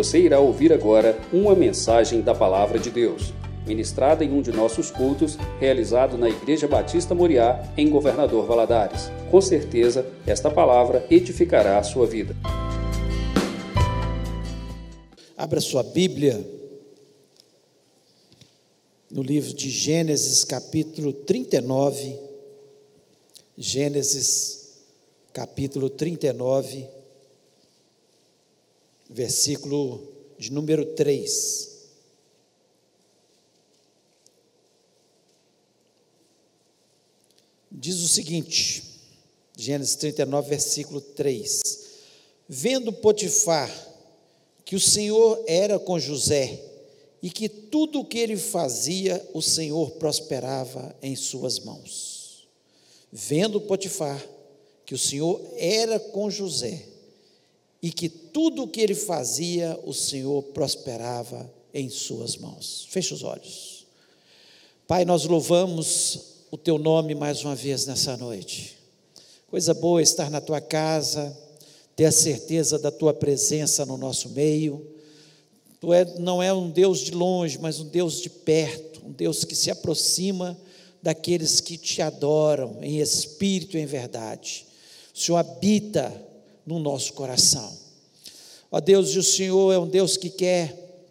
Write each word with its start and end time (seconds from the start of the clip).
Você 0.00 0.18
irá 0.18 0.40
ouvir 0.40 0.72
agora 0.72 1.20
uma 1.30 1.54
mensagem 1.54 2.22
da 2.22 2.34
Palavra 2.34 2.78
de 2.78 2.90
Deus, 2.90 3.34
ministrada 3.66 4.24
em 4.24 4.32
um 4.32 4.40
de 4.40 4.50
nossos 4.50 4.90
cultos, 4.90 5.36
realizado 5.58 6.16
na 6.16 6.26
Igreja 6.26 6.66
Batista 6.66 7.14
Moriá, 7.14 7.70
em 7.76 7.90
Governador 7.90 8.46
Valadares. 8.46 9.10
Com 9.30 9.42
certeza, 9.42 10.10
esta 10.26 10.50
palavra 10.50 11.06
edificará 11.10 11.78
a 11.78 11.82
sua 11.82 12.06
vida. 12.06 12.34
Abra 15.36 15.60
sua 15.60 15.82
Bíblia 15.82 16.48
no 19.10 19.22
livro 19.22 19.52
de 19.52 19.68
Gênesis, 19.68 20.44
capítulo 20.44 21.12
39. 21.12 22.18
Gênesis, 23.54 24.80
capítulo 25.34 25.90
39 25.90 26.99
versículo 29.10 30.08
de 30.38 30.52
número 30.52 30.94
3. 30.94 31.68
Diz 37.72 37.96
o 38.00 38.08
seguinte, 38.08 38.84
Gênesis 39.56 39.96
39, 39.96 40.48
versículo 40.48 41.00
3: 41.00 41.60
Vendo 42.48 42.92
Potifar 42.92 43.70
que 44.64 44.76
o 44.76 44.80
Senhor 44.80 45.42
era 45.46 45.78
com 45.78 45.98
José 45.98 46.62
e 47.22 47.30
que 47.30 47.48
tudo 47.48 48.00
o 48.00 48.04
que 48.04 48.18
ele 48.18 48.36
fazia, 48.36 49.26
o 49.34 49.42
Senhor 49.42 49.92
prosperava 49.92 50.94
em 51.02 51.16
suas 51.16 51.58
mãos. 51.58 52.48
Vendo 53.12 53.60
Potifar 53.60 54.24
que 54.86 54.94
o 54.94 54.98
Senhor 54.98 55.40
era 55.56 55.98
com 55.98 56.30
José 56.30 56.89
e 57.82 57.90
que 57.90 58.08
tudo 58.08 58.62
o 58.64 58.68
que 58.68 58.80
ele 58.80 58.94
fazia, 58.94 59.78
o 59.84 59.92
Senhor 59.94 60.42
prosperava 60.42 61.50
em 61.72 61.88
suas 61.88 62.36
mãos. 62.36 62.86
Feche 62.90 63.14
os 63.14 63.22
olhos. 63.22 63.86
Pai, 64.86 65.04
nós 65.04 65.24
louvamos 65.24 66.30
o 66.50 66.58
teu 66.58 66.78
nome 66.78 67.14
mais 67.14 67.44
uma 67.44 67.54
vez 67.54 67.86
nessa 67.86 68.16
noite. 68.16 68.76
Coisa 69.46 69.72
boa 69.72 70.02
estar 70.02 70.30
na 70.30 70.40
tua 70.40 70.60
casa, 70.60 71.36
ter 71.96 72.04
a 72.06 72.12
certeza 72.12 72.78
da 72.78 72.90
tua 72.90 73.14
presença 73.14 73.86
no 73.86 73.96
nosso 73.96 74.30
meio. 74.30 74.86
Tu 75.80 75.92
é, 75.92 76.04
não 76.18 76.42
é 76.42 76.52
um 76.52 76.70
Deus 76.70 77.00
de 77.00 77.12
longe, 77.12 77.58
mas 77.58 77.80
um 77.80 77.86
Deus 77.86 78.20
de 78.20 78.28
perto, 78.28 79.00
um 79.06 79.12
Deus 79.12 79.44
que 79.44 79.54
se 79.54 79.70
aproxima 79.70 80.58
daqueles 81.02 81.60
que 81.60 81.78
te 81.78 82.02
adoram 82.02 82.78
em 82.82 82.98
espírito 82.98 83.78
e 83.78 83.80
em 83.80 83.86
verdade. 83.86 84.66
O 85.14 85.18
Senhor 85.18 85.38
habita 85.38 86.12
no 86.66 86.78
nosso 86.78 87.12
coração. 87.12 87.72
Ó 88.70 88.80
Deus, 88.80 89.10
e 89.10 89.18
o 89.18 89.22
Senhor 89.22 89.72
é 89.72 89.78
um 89.78 89.88
Deus 89.88 90.16
que 90.16 90.30
quer 90.30 91.04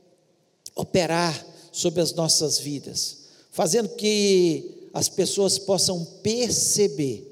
operar 0.75 1.45
sobre 1.71 2.01
as 2.01 2.13
nossas 2.13 2.57
vidas, 2.57 3.17
fazendo 3.51 3.89
que 3.89 4.89
as 4.93 5.09
pessoas 5.09 5.59
possam 5.59 6.03
perceber, 6.23 7.25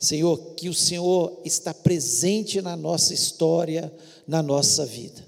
Senhor, 0.00 0.36
que 0.56 0.68
o 0.68 0.74
Senhor 0.74 1.40
está 1.44 1.72
presente 1.72 2.60
na 2.60 2.76
nossa 2.76 3.14
história, 3.14 3.92
na 4.26 4.42
nossa 4.42 4.84
vida. 4.84 5.24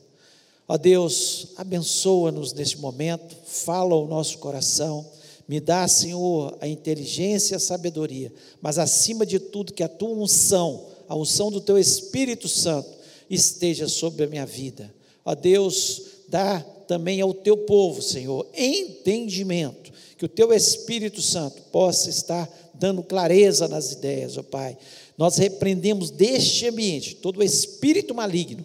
Ó 0.69 0.77
Deus, 0.77 1.49
abençoa-nos 1.57 2.53
neste 2.53 2.79
momento, 2.79 3.37
fala 3.47 3.95
ao 3.95 4.07
nosso 4.07 4.39
coração, 4.39 5.07
me 5.47 5.61
dá, 5.61 5.87
Senhor, 5.87 6.57
a 6.61 6.67
inteligência 6.67 7.55
e 7.55 7.57
a 7.57 7.61
sabedoria, 7.61 8.33
mas 8.61 8.79
acima 8.79 9.25
de 9.25 9.39
tudo, 9.39 9.73
que 9.73 9.83
a 9.83 9.89
tua 9.89 10.11
unção, 10.11 10.87
a 11.09 11.17
unção 11.17 11.51
do 11.51 11.61
teu 11.61 11.79
Espírito 11.79 12.49
Santo 12.49 12.89
esteja 13.29 13.89
sobre 13.89 14.25
a 14.25 14.27
minha 14.27 14.47
vida. 14.47 14.93
Ó 15.25 15.35
Deus, 15.35 16.03
dá 16.29 16.61
também 16.61 17.21
ao 17.21 17.35
teu 17.35 17.57
povo, 17.57 18.01
Senhor, 18.01 18.47
entendimento, 18.55 19.93
que 20.17 20.25
o 20.25 20.29
teu 20.29 20.53
Espírito 20.53 21.21
Santo 21.21 21.63
possa 21.73 22.09
estar 22.09 22.49
dando 22.75 23.03
clareza 23.03 23.67
nas 23.69 23.93
ideias, 23.93 24.37
ó 24.37 24.43
Pai. 24.43 24.77
Nós 25.19 25.37
repreendemos 25.37 26.11
deste 26.11 26.67
ambiente 26.69 27.17
todo 27.17 27.39
o 27.39 27.43
espírito 27.43 28.15
maligno 28.15 28.65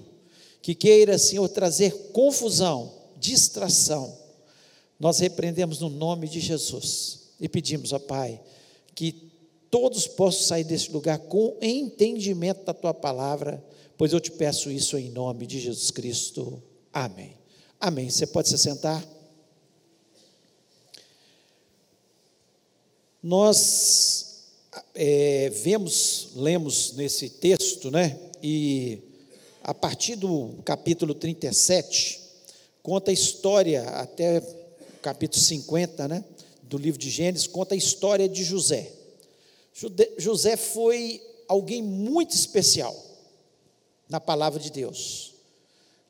que 0.61 0.75
queira, 0.75 1.17
Senhor, 1.17 1.47
trazer 1.49 2.11
confusão, 2.11 2.93
distração. 3.17 4.15
Nós 4.99 5.19
repreendemos 5.19 5.79
no 5.79 5.89
nome 5.89 6.27
de 6.27 6.39
Jesus 6.39 7.31
e 7.39 7.49
pedimos, 7.49 7.91
ó 7.91 7.99
Pai, 7.99 8.39
que 8.93 9.30
todos 9.71 10.05
possam 10.05 10.41
sair 10.41 10.65
desse 10.65 10.91
lugar 10.91 11.17
com 11.17 11.57
entendimento 11.61 12.65
da 12.65 12.73
tua 12.73 12.93
palavra, 12.93 13.63
pois 13.97 14.11
eu 14.11 14.19
te 14.19 14.29
peço 14.29 14.69
isso 14.69 14.97
em 14.97 15.09
nome 15.09 15.47
de 15.47 15.61
Jesus 15.61 15.89
Cristo. 15.89 16.61
Amém. 16.91 17.37
Amém. 17.79 18.09
Você 18.09 18.27
pode 18.27 18.49
se 18.49 18.57
sentar? 18.57 19.01
Nós 23.23 24.43
é, 24.93 25.49
vemos, 25.49 26.31
lemos 26.35 26.93
nesse 26.93 27.29
texto, 27.29 27.89
né? 27.89 28.19
E 28.43 28.99
a 29.63 29.73
partir 29.73 30.15
do 30.15 30.55
capítulo 30.65 31.13
37, 31.13 32.19
conta 32.83 33.11
a 33.11 33.13
história, 33.13 33.83
até 33.83 34.39
o 34.39 35.01
capítulo 35.01 35.41
50, 35.41 36.07
né? 36.09 36.25
Do 36.63 36.77
livro 36.77 36.99
de 36.99 37.09
Gênesis, 37.09 37.47
conta 37.47 37.73
a 37.73 37.77
história 37.77 38.27
de 38.27 38.43
José. 38.43 39.00
José 40.17 40.57
foi 40.57 41.21
alguém 41.47 41.81
muito 41.81 42.35
especial 42.35 42.95
na 44.09 44.19
palavra 44.19 44.59
de 44.59 44.71
Deus. 44.71 45.33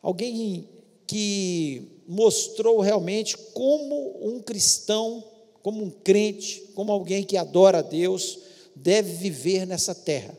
Alguém 0.02 0.68
que 1.06 2.02
mostrou 2.08 2.80
realmente 2.80 3.38
como 3.54 4.18
um 4.22 4.42
cristão, 4.42 5.24
como 5.62 5.84
um 5.84 5.90
crente, 5.90 6.62
como 6.74 6.92
alguém 6.92 7.24
que 7.24 7.38
adora 7.38 7.80
a 7.80 7.84
Deus, 7.84 8.40
deve 8.76 9.14
viver 9.14 9.68
nessa 9.68 9.94
terra. 9.94 10.38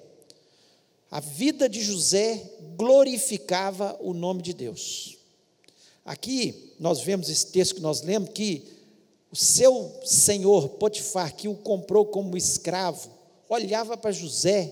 A 1.11 1.21
vida 1.21 1.69
de 1.69 1.83
José 1.83 2.43
glorificava 2.77 3.97
o 4.01 4.15
nome 4.15 4.43
de 4.43 4.53
Deus. 4.53 5.19
Aqui 6.05 6.73
nós 6.81 7.01
vemos 7.03 7.29
esse 7.29 7.49
texto 7.49 7.77
que 7.77 7.81
nós 7.81 8.03
lemos 8.03 8.31
que 8.31 8.65
o 9.33 9.37
seu 9.37 9.99
senhor 10.05 10.69
Potifar, 10.69 11.35
que 11.35 11.49
o 11.49 11.55
comprou 11.55 12.05
como 12.05 12.37
escravo, 12.37 13.11
olhava 13.49 13.97
para 13.97 14.13
José 14.13 14.71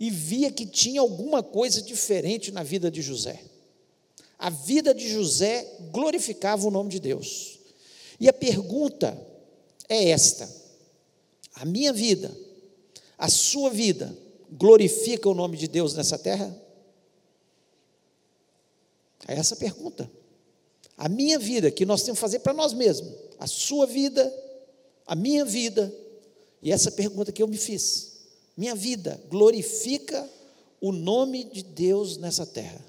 e 0.00 0.10
via 0.10 0.50
que 0.50 0.66
tinha 0.66 1.00
alguma 1.00 1.44
coisa 1.44 1.80
diferente 1.80 2.50
na 2.50 2.64
vida 2.64 2.90
de 2.90 3.00
José. 3.00 3.40
A 4.36 4.50
vida 4.50 4.92
de 4.92 5.08
José 5.08 5.76
glorificava 5.92 6.66
o 6.66 6.70
nome 6.70 6.90
de 6.90 6.98
Deus. 6.98 7.60
E 8.18 8.28
a 8.28 8.32
pergunta 8.32 9.16
é 9.88 10.08
esta: 10.08 10.50
a 11.54 11.64
minha 11.64 11.92
vida, 11.92 12.36
a 13.16 13.28
sua 13.28 13.70
vida, 13.70 14.16
glorifica 14.50 15.28
o 15.28 15.34
nome 15.34 15.56
de 15.56 15.68
Deus 15.68 15.94
nessa 15.94 16.18
terra? 16.18 16.52
É 19.28 19.34
essa 19.34 19.54
a 19.54 19.58
pergunta. 19.58 20.10
A 21.00 21.08
minha 21.08 21.38
vida, 21.38 21.70
que 21.70 21.86
nós 21.86 22.02
temos 22.02 22.18
que 22.18 22.20
fazer 22.20 22.40
para 22.40 22.52
nós 22.52 22.74
mesmos, 22.74 23.10
a 23.38 23.46
sua 23.46 23.86
vida, 23.86 24.30
a 25.06 25.14
minha 25.14 25.46
vida, 25.46 25.90
e 26.62 26.70
essa 26.70 26.92
pergunta 26.92 27.32
que 27.32 27.42
eu 27.42 27.48
me 27.48 27.56
fiz 27.56 28.10
minha 28.60 28.74
vida 28.74 29.18
glorifica 29.30 30.28
o 30.82 30.92
nome 30.92 31.44
de 31.44 31.62
Deus 31.62 32.18
nessa 32.18 32.44
terra? 32.44 32.84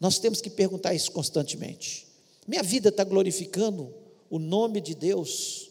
Nós 0.00 0.18
temos 0.18 0.40
que 0.40 0.50
perguntar 0.50 0.94
isso 0.94 1.12
constantemente. 1.12 2.08
Minha 2.44 2.64
vida 2.64 2.88
está 2.88 3.04
glorificando 3.04 3.94
o 4.28 4.40
nome 4.40 4.80
de 4.80 4.96
Deus? 4.96 5.70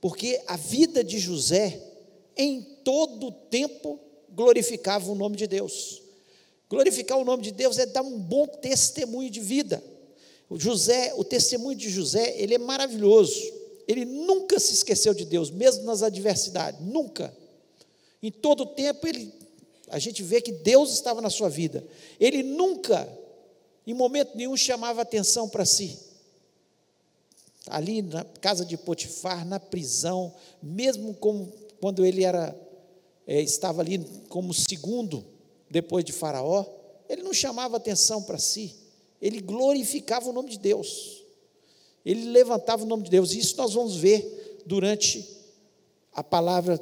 Porque 0.00 0.42
a 0.48 0.56
vida 0.56 1.04
de 1.04 1.20
José, 1.20 1.80
em 2.36 2.60
todo 2.82 3.28
o 3.28 3.30
tempo, 3.30 4.00
glorificava 4.30 5.08
o 5.08 5.14
nome 5.14 5.36
de 5.36 5.46
Deus. 5.46 6.02
Glorificar 6.68 7.16
o 7.18 7.24
nome 7.24 7.44
de 7.44 7.52
Deus 7.52 7.78
é 7.78 7.86
dar 7.86 8.02
um 8.02 8.18
bom 8.18 8.48
testemunho 8.48 9.30
de 9.30 9.38
vida. 9.38 9.80
O 10.48 10.58
José, 10.58 11.12
o 11.16 11.24
testemunho 11.24 11.76
de 11.76 11.88
José, 11.88 12.34
ele 12.40 12.54
é 12.54 12.58
maravilhoso. 12.58 13.40
Ele 13.86 14.04
nunca 14.04 14.58
se 14.58 14.72
esqueceu 14.72 15.14
de 15.14 15.24
Deus, 15.24 15.50
mesmo 15.50 15.84
nas 15.84 16.02
adversidades, 16.02 16.80
nunca. 16.80 17.34
Em 18.22 18.30
todo 18.30 18.62
o 18.62 18.66
tempo 18.66 19.06
ele, 19.06 19.32
a 19.88 19.98
gente 19.98 20.22
vê 20.22 20.40
que 20.40 20.52
Deus 20.52 20.92
estava 20.92 21.20
na 21.20 21.30
sua 21.30 21.48
vida. 21.48 21.84
Ele 22.18 22.42
nunca, 22.42 23.08
em 23.86 23.94
momento 23.94 24.36
nenhum, 24.36 24.56
chamava 24.56 25.02
atenção 25.02 25.48
para 25.48 25.64
si. 25.64 25.98
Ali 27.66 28.02
na 28.02 28.24
casa 28.24 28.64
de 28.64 28.76
Potifar, 28.76 29.46
na 29.46 29.58
prisão, 29.58 30.34
mesmo 30.62 31.14
como, 31.14 31.52
quando 31.80 32.04
ele 32.04 32.24
era, 32.24 32.54
é, 33.26 33.40
estava 33.40 33.82
ali 33.82 33.98
como 34.28 34.52
segundo 34.52 35.24
depois 35.70 36.04
de 36.04 36.12
Faraó, 36.12 36.64
ele 37.08 37.22
não 37.22 37.32
chamava 37.32 37.76
atenção 37.76 38.22
para 38.22 38.38
si. 38.38 38.83
Ele 39.24 39.40
glorificava 39.40 40.28
o 40.28 40.34
nome 40.34 40.50
de 40.50 40.58
Deus. 40.58 41.22
Ele 42.04 42.26
levantava 42.26 42.82
o 42.82 42.86
nome 42.86 43.04
de 43.04 43.10
Deus. 43.10 43.32
Isso 43.32 43.56
nós 43.56 43.72
vamos 43.72 43.96
ver 43.96 44.60
durante 44.66 45.26
a 46.12 46.22
palavra 46.22 46.78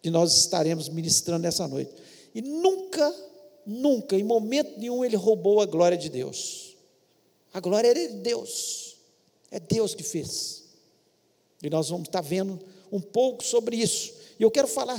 que 0.00 0.08
nós 0.08 0.36
estaremos 0.36 0.88
ministrando 0.88 1.42
nessa 1.42 1.66
noite. 1.66 1.92
E 2.32 2.40
nunca, 2.40 3.12
nunca, 3.66 4.16
em 4.16 4.22
momento 4.22 4.78
nenhum, 4.78 5.04
ele 5.04 5.16
roubou 5.16 5.60
a 5.60 5.66
glória 5.66 5.98
de 5.98 6.08
Deus. 6.08 6.76
A 7.52 7.58
glória 7.58 7.88
era 7.88 8.08
de 8.10 8.14
Deus. 8.14 8.98
É 9.50 9.58
Deus 9.58 9.92
que 9.92 10.04
fez. 10.04 10.66
E 11.60 11.68
nós 11.68 11.88
vamos 11.88 12.06
estar 12.06 12.20
vendo 12.20 12.60
um 12.92 13.00
pouco 13.00 13.42
sobre 13.42 13.74
isso. 13.74 14.14
E 14.38 14.42
eu 14.44 14.52
quero 14.52 14.68
falar 14.68 14.98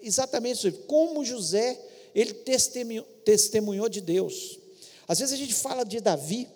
exatamente 0.00 0.58
sobre 0.58 0.80
como 0.88 1.24
José 1.24 1.80
ele 2.12 2.34
testemunhou, 2.34 3.04
testemunhou 3.24 3.88
de 3.88 4.00
Deus. 4.00 4.63
Às 5.06 5.18
vezes 5.18 5.34
a 5.34 5.36
gente 5.36 5.54
fala 5.54 5.84
de 5.84 6.00
Davi, 6.00 6.48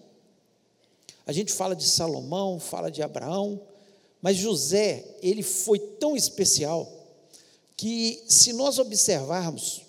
a 1.27 1.33
gente 1.33 1.53
fala 1.53 1.77
de 1.77 1.87
Salomão, 1.87 2.59
fala 2.59 2.91
de 2.91 3.03
Abraão, 3.03 3.61
mas 4.23 4.37
José, 4.37 5.05
ele 5.23 5.43
foi 5.43 5.79
tão 5.79 6.17
especial 6.17 6.91
que 7.77 8.25
se 8.27 8.53
nós 8.53 8.79
observarmos, 8.79 9.83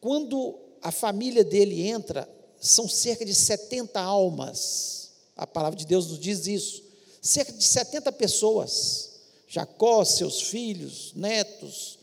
quando 0.00 0.58
a 0.82 0.90
família 0.90 1.44
dele 1.44 1.86
entra, 1.86 2.28
são 2.60 2.88
cerca 2.88 3.24
de 3.24 3.34
70 3.34 4.00
almas. 4.00 5.10
A 5.36 5.46
palavra 5.46 5.78
de 5.78 5.86
Deus 5.86 6.08
nos 6.08 6.18
diz 6.18 6.46
isso. 6.46 6.82
Cerca 7.22 7.52
de 7.52 7.62
70 7.62 8.10
pessoas. 8.12 9.10
Jacó, 9.46 10.04
seus 10.04 10.42
filhos, 10.42 11.12
netos, 11.14 11.98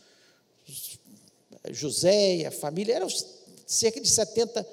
José 1.70 2.36
e 2.36 2.46
a 2.46 2.50
família, 2.50 2.94
eram 2.94 3.08
cerca 3.66 4.00
de 4.00 4.08
70 4.08 4.66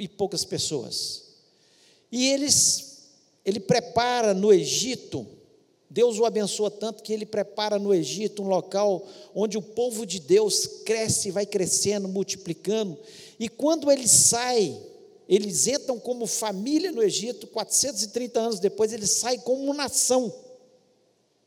e 0.00 0.08
poucas 0.08 0.44
pessoas. 0.44 1.24
E 2.10 2.28
eles, 2.28 3.10
ele 3.44 3.60
prepara 3.60 4.34
no 4.34 4.52
Egito, 4.52 5.26
Deus 5.88 6.18
o 6.18 6.24
abençoa 6.24 6.70
tanto 6.70 7.02
que 7.02 7.12
ele 7.12 7.26
prepara 7.26 7.78
no 7.78 7.92
Egito 7.92 8.42
um 8.42 8.48
local 8.48 9.06
onde 9.34 9.58
o 9.58 9.62
povo 9.62 10.06
de 10.06 10.20
Deus 10.20 10.66
cresce, 10.84 11.30
vai 11.30 11.44
crescendo, 11.44 12.08
multiplicando. 12.08 12.96
E 13.38 13.48
quando 13.48 13.90
ele 13.90 14.08
sai, 14.08 14.80
eles 15.28 15.66
entram 15.66 15.98
como 15.98 16.26
família 16.26 16.92
no 16.92 17.02
Egito, 17.02 17.46
430 17.48 18.40
anos 18.40 18.60
depois, 18.60 18.92
eles 18.92 19.10
saem 19.10 19.40
como 19.40 19.74
nação, 19.74 20.32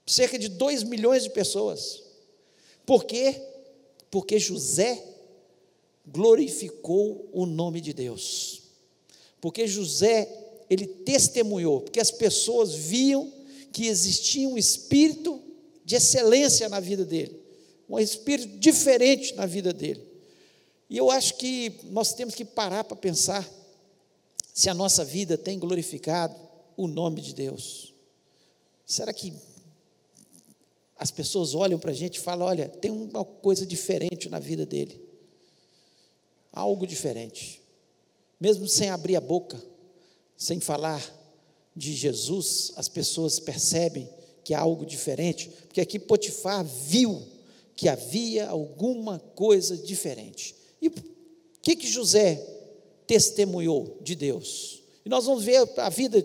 cerca 0.06 0.38
de 0.38 0.50
2 0.50 0.84
milhões 0.84 1.24
de 1.24 1.30
pessoas. 1.30 2.04
Por 2.86 3.06
quê? 3.06 3.42
Porque 4.12 4.38
José 4.38 5.13
glorificou 6.06 7.30
o 7.32 7.46
nome 7.46 7.80
de 7.82 7.94
Deus. 7.94 8.62
Porque 9.40 9.68
José, 9.68 10.28
ele 10.70 10.86
testemunhou, 10.86 11.82
porque 11.82 12.00
as 12.00 12.12
pessoas 12.12 12.74
viam 12.74 13.32
que 13.72 13.88
existia 13.88 14.48
um 14.48 14.58
espírito 14.58 15.42
de 15.84 15.96
excelência 15.96 16.70
na 16.70 16.80
vida 16.80 17.04
dele, 17.04 17.40
um 17.90 18.00
espírito 18.00 18.58
diferente 18.58 19.34
na 19.36 19.46
vida 19.46 19.74
dele. 19.74 20.02
E 20.90 20.98
eu 20.98 21.10
acho 21.10 21.36
que 21.36 21.80
nós 21.86 22.14
temos 22.14 22.36
que 22.36 22.46
parar 22.46 22.84
para 22.84 22.96
pensar 22.96 23.50
se 24.54 24.70
a 24.70 24.74
nossa 24.74 25.04
vida 25.04 25.38
tem 25.38 25.58
glorificado 25.58 26.36
o 26.78 26.88
nome 26.88 27.20
de 27.20 27.34
Deus. 27.34 27.94
Será 28.86 29.12
que 29.12 29.34
as 30.96 31.10
pessoas 31.10 31.56
olham 31.56 31.80
para 31.80 31.92
a 31.92 31.94
gente 31.94 32.18
e 32.18 32.22
falam: 32.22 32.48
olha, 32.48 32.70
tem 32.70 32.92
uma 32.92 33.26
coisa 33.26 33.66
diferente 33.66 34.30
na 34.30 34.40
vida 34.40 34.66
dele? 34.66 35.03
Algo 36.54 36.88
diferente. 36.88 37.62
Mesmo 38.40 38.68
sem 38.68 38.90
abrir 38.90 39.16
a 39.16 39.22
boca, 39.22 39.62
sem 40.38 40.60
falar 40.60 41.04
de 41.76 41.94
Jesus, 41.94 42.72
as 42.76 42.88
pessoas 42.88 43.40
percebem 43.40 44.08
que 44.44 44.54
há 44.54 44.60
algo 44.60 44.86
diferente, 44.86 45.50
porque 45.68 45.82
aqui 45.82 45.98
Potifar 45.98 46.64
viu 46.64 47.22
que 47.76 47.88
havia 47.90 48.48
alguma 48.48 49.20
coisa 49.20 49.76
diferente. 49.76 50.56
E 50.82 50.90
o 50.90 50.94
que, 51.62 51.76
que 51.76 51.88
José 51.88 52.36
testemunhou 53.08 53.98
de 54.02 54.16
Deus? 54.16 54.84
E 55.06 55.10
nós 55.10 55.26
vamos 55.26 55.44
ver 55.44 55.68
a 55.78 55.90
vida, 55.90 56.24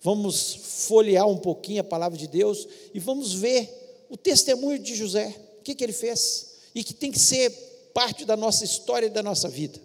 vamos 0.00 0.54
folhear 0.86 1.28
um 1.28 1.38
pouquinho 1.38 1.80
a 1.80 1.84
palavra 1.84 2.16
de 2.16 2.26
Deus 2.26 2.66
e 2.94 2.98
vamos 2.98 3.34
ver 3.34 3.68
o 4.08 4.16
testemunho 4.16 4.78
de 4.78 4.94
José, 4.94 5.34
o 5.58 5.62
que, 5.62 5.74
que 5.74 5.84
ele 5.84 5.92
fez, 5.92 6.54
e 6.74 6.82
que 6.82 6.94
tem 6.94 7.12
que 7.12 7.18
ser 7.18 7.50
parte 7.98 8.24
da 8.24 8.36
nossa 8.36 8.64
história 8.64 9.06
e 9.06 9.10
da 9.10 9.24
nossa 9.24 9.48
vida. 9.48 9.80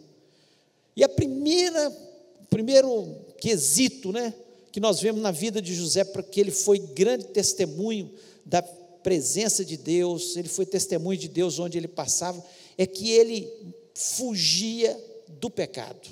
E 0.95 1.04
a 1.04 1.10
primeira, 1.10 1.89
o 1.89 2.45
primeiro 2.45 3.07
quesito, 3.39 4.12
né, 4.12 4.31
que 4.71 4.80
nós 4.80 5.01
vemos 5.01 5.19
na 5.19 5.31
vida 5.31 5.60
de 5.60 5.74
José, 5.74 6.04
porque 6.04 6.39
ele 6.39 6.51
foi 6.51 6.77
grande 6.77 7.25
testemunho 7.25 8.12
da 8.45 8.62
presença 8.62 9.65
de 9.65 9.77
Deus, 9.77 10.38
ele 10.38 10.48
foi 10.48 10.63
testemunho 10.63 11.18
de 11.18 11.27
Deus 11.27 11.57
onde 11.57 11.75
ele 11.75 11.88
passava, 11.88 12.45
é 12.77 12.86
que 12.86 13.10
ele 13.10 13.51
fugia 13.95 14.95
do 15.27 15.50
pecado. 15.50 16.07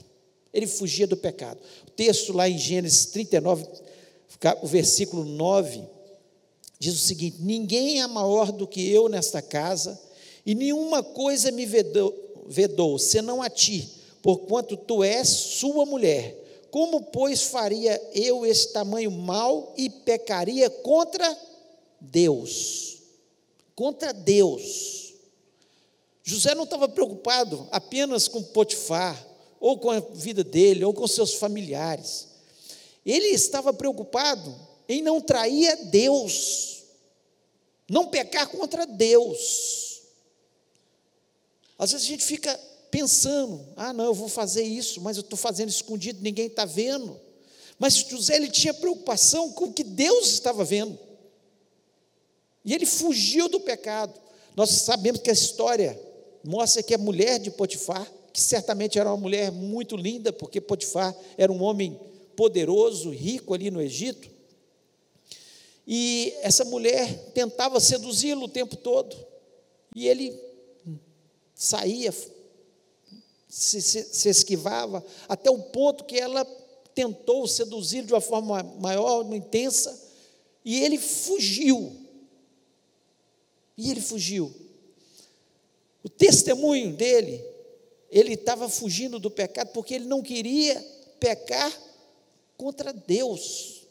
Ele 0.51 0.65
fugia 0.65 1.05
do 1.05 1.15
pecado. 1.15 1.59
O 1.87 1.91
texto 1.91 2.33
lá 2.33 2.49
em 2.49 2.57
Gênesis 2.57 3.05
39, 3.05 3.63
o 4.63 4.65
versículo 4.65 5.23
9, 5.23 5.83
diz 6.79 6.95
o 6.95 7.05
seguinte: 7.05 7.37
Ninguém 7.41 8.01
é 8.01 8.07
maior 8.07 8.51
do 8.51 8.65
que 8.65 8.91
eu 8.91 9.07
nesta 9.07 9.39
casa, 9.39 10.01
e 10.45 10.55
nenhuma 10.55 11.03
coisa 11.03 11.51
me 11.51 11.65
vedou, 11.65 12.13
vedou 12.47 12.97
senão 12.97 13.41
a 13.41 13.49
ti, 13.49 13.89
porquanto 14.21 14.75
tu 14.75 15.03
és 15.03 15.27
sua 15.27 15.85
mulher. 15.85 16.37
Como, 16.71 17.01
pois, 17.01 17.43
faria 17.43 18.01
eu 18.13 18.45
esse 18.45 18.71
tamanho 18.71 19.11
mal 19.11 19.73
e 19.77 19.89
pecaria 19.89 20.69
contra 20.69 21.37
Deus? 21.99 22.99
Contra 23.75 24.13
Deus. 24.13 25.13
José 26.23 26.55
não 26.55 26.63
estava 26.63 26.87
preocupado 26.87 27.67
apenas 27.71 28.27
com 28.27 28.41
Potifar, 28.41 29.27
ou 29.59 29.77
com 29.77 29.91
a 29.91 29.99
vida 29.99 30.43
dele, 30.43 30.85
ou 30.85 30.93
com 30.93 31.05
seus 31.07 31.33
familiares. 31.33 32.27
Ele 33.05 33.27
estava 33.27 33.73
preocupado 33.73 34.55
em 34.87 35.01
não 35.01 35.19
trair 35.19 35.69
a 35.69 35.75
Deus, 35.75 36.83
não 37.89 38.07
pecar 38.07 38.47
contra 38.47 38.85
Deus. 38.85 39.90
Às 41.81 41.91
vezes 41.93 42.05
a 42.05 42.09
gente 42.11 42.23
fica 42.23 42.55
pensando: 42.91 43.65
ah, 43.75 43.91
não, 43.91 44.05
eu 44.05 44.13
vou 44.13 44.29
fazer 44.29 44.61
isso, 44.61 45.01
mas 45.01 45.17
eu 45.17 45.21
estou 45.21 45.35
fazendo 45.35 45.69
escondido, 45.69 46.21
ninguém 46.21 46.45
está 46.45 46.63
vendo. 46.63 47.19
Mas 47.79 47.95
José 47.95 48.35
ele 48.35 48.51
tinha 48.51 48.71
preocupação 48.71 49.51
com 49.53 49.65
o 49.65 49.73
que 49.73 49.83
Deus 49.83 50.27
estava 50.27 50.63
vendo. 50.63 50.99
E 52.63 52.75
ele 52.75 52.85
fugiu 52.85 53.49
do 53.49 53.59
pecado. 53.59 54.13
Nós 54.55 54.69
sabemos 54.69 55.21
que 55.21 55.31
a 55.31 55.33
história 55.33 55.99
mostra 56.43 56.83
que 56.83 56.93
a 56.93 56.99
mulher 56.99 57.39
de 57.39 57.49
Potifar, 57.49 58.07
que 58.31 58.39
certamente 58.39 58.99
era 58.99 59.09
uma 59.09 59.17
mulher 59.17 59.51
muito 59.51 59.97
linda, 59.97 60.31
porque 60.31 60.61
Potifar 60.61 61.15
era 61.35 61.51
um 61.51 61.63
homem 61.63 61.99
poderoso, 62.35 63.09
rico 63.09 63.55
ali 63.55 63.71
no 63.71 63.81
Egito. 63.81 64.29
E 65.87 66.31
essa 66.43 66.63
mulher 66.63 67.31
tentava 67.33 67.79
seduzi-lo 67.79 68.43
o 68.43 68.49
tempo 68.49 68.75
todo. 68.75 69.17
E 69.95 70.07
ele 70.07 70.50
saía, 71.61 72.11
se, 73.47 73.81
se, 73.81 74.03
se 74.03 74.29
esquivava, 74.29 75.05
até 75.29 75.51
o 75.51 75.59
ponto 75.59 76.05
que 76.05 76.17
ela 76.17 76.43
tentou 76.95 77.47
seduzir 77.47 78.03
de 78.03 78.11
uma 78.11 78.19
forma 78.19 78.63
maior, 78.79 79.31
intensa, 79.31 80.09
e 80.65 80.83
ele 80.83 80.97
fugiu. 80.97 81.95
E 83.77 83.91
ele 83.91 84.01
fugiu. 84.01 84.51
O 86.03 86.09
testemunho 86.09 86.93
dele, 86.93 87.45
ele 88.09 88.33
estava 88.33 88.67
fugindo 88.67 89.19
do 89.19 89.29
pecado 89.29 89.71
porque 89.71 89.93
ele 89.93 90.05
não 90.05 90.23
queria 90.23 90.81
pecar 91.19 91.71
contra 92.57 92.91
Deus. 92.91 93.83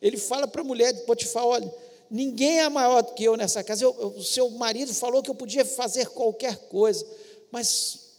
Ele 0.00 0.16
fala 0.16 0.48
para 0.48 0.62
a 0.62 0.64
mulher 0.64 0.94
de 0.94 1.02
Potifar: 1.02 1.44
olha, 1.44 1.72
ninguém 2.12 2.60
é 2.60 2.68
maior 2.68 3.02
do 3.02 3.14
que 3.14 3.24
eu 3.24 3.36
nessa 3.36 3.64
casa. 3.64 3.88
O 3.88 4.22
seu 4.22 4.50
marido 4.50 4.92
falou 4.92 5.22
que 5.22 5.30
eu 5.30 5.34
podia 5.34 5.64
fazer 5.64 6.08
qualquer 6.08 6.56
coisa, 6.68 7.06
mas 7.50 8.10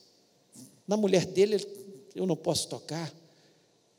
na 0.87 0.97
mulher 0.97 1.25
dele 1.25 1.65
eu 2.15 2.25
não 2.25 2.35
posso 2.35 2.67
tocar. 2.67 3.13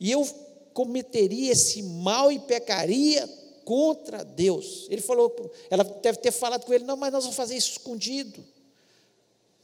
E 0.01 0.11
eu 0.11 0.29
cometeria 0.75 1.53
esse 1.53 1.81
mal 1.83 2.33
e 2.33 2.41
pecaria 2.41 3.27
contra 3.65 4.25
Deus. 4.25 4.87
Ele 4.91 5.01
falou, 5.01 5.35
ela 5.71 5.85
deve 5.85 6.19
ter 6.19 6.33
falado 6.33 6.67
com 6.67 6.75
ele: 6.75 6.85
não, 6.85 6.97
mas 6.97 7.13
nós 7.13 7.23
vamos 7.23 7.37
fazer 7.37 7.57
isso 7.57 7.71
escondido. 7.71 8.45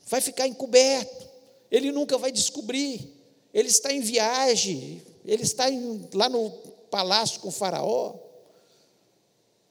Vai 0.07 0.21
ficar 0.21 0.47
encoberto. 0.47 1.29
Ele 1.71 1.91
nunca 1.91 2.17
vai 2.17 2.31
descobrir. 2.31 3.13
Ele 3.53 3.69
está 3.69 3.93
em 3.93 4.01
viagem. 4.01 5.03
Ele 5.25 5.43
está 5.43 5.69
em, 5.69 6.09
lá 6.15 6.29
no 6.29 6.51
palácio 6.91 7.41
com 7.41 7.49
o 7.49 7.53
Faraó. 7.53 8.15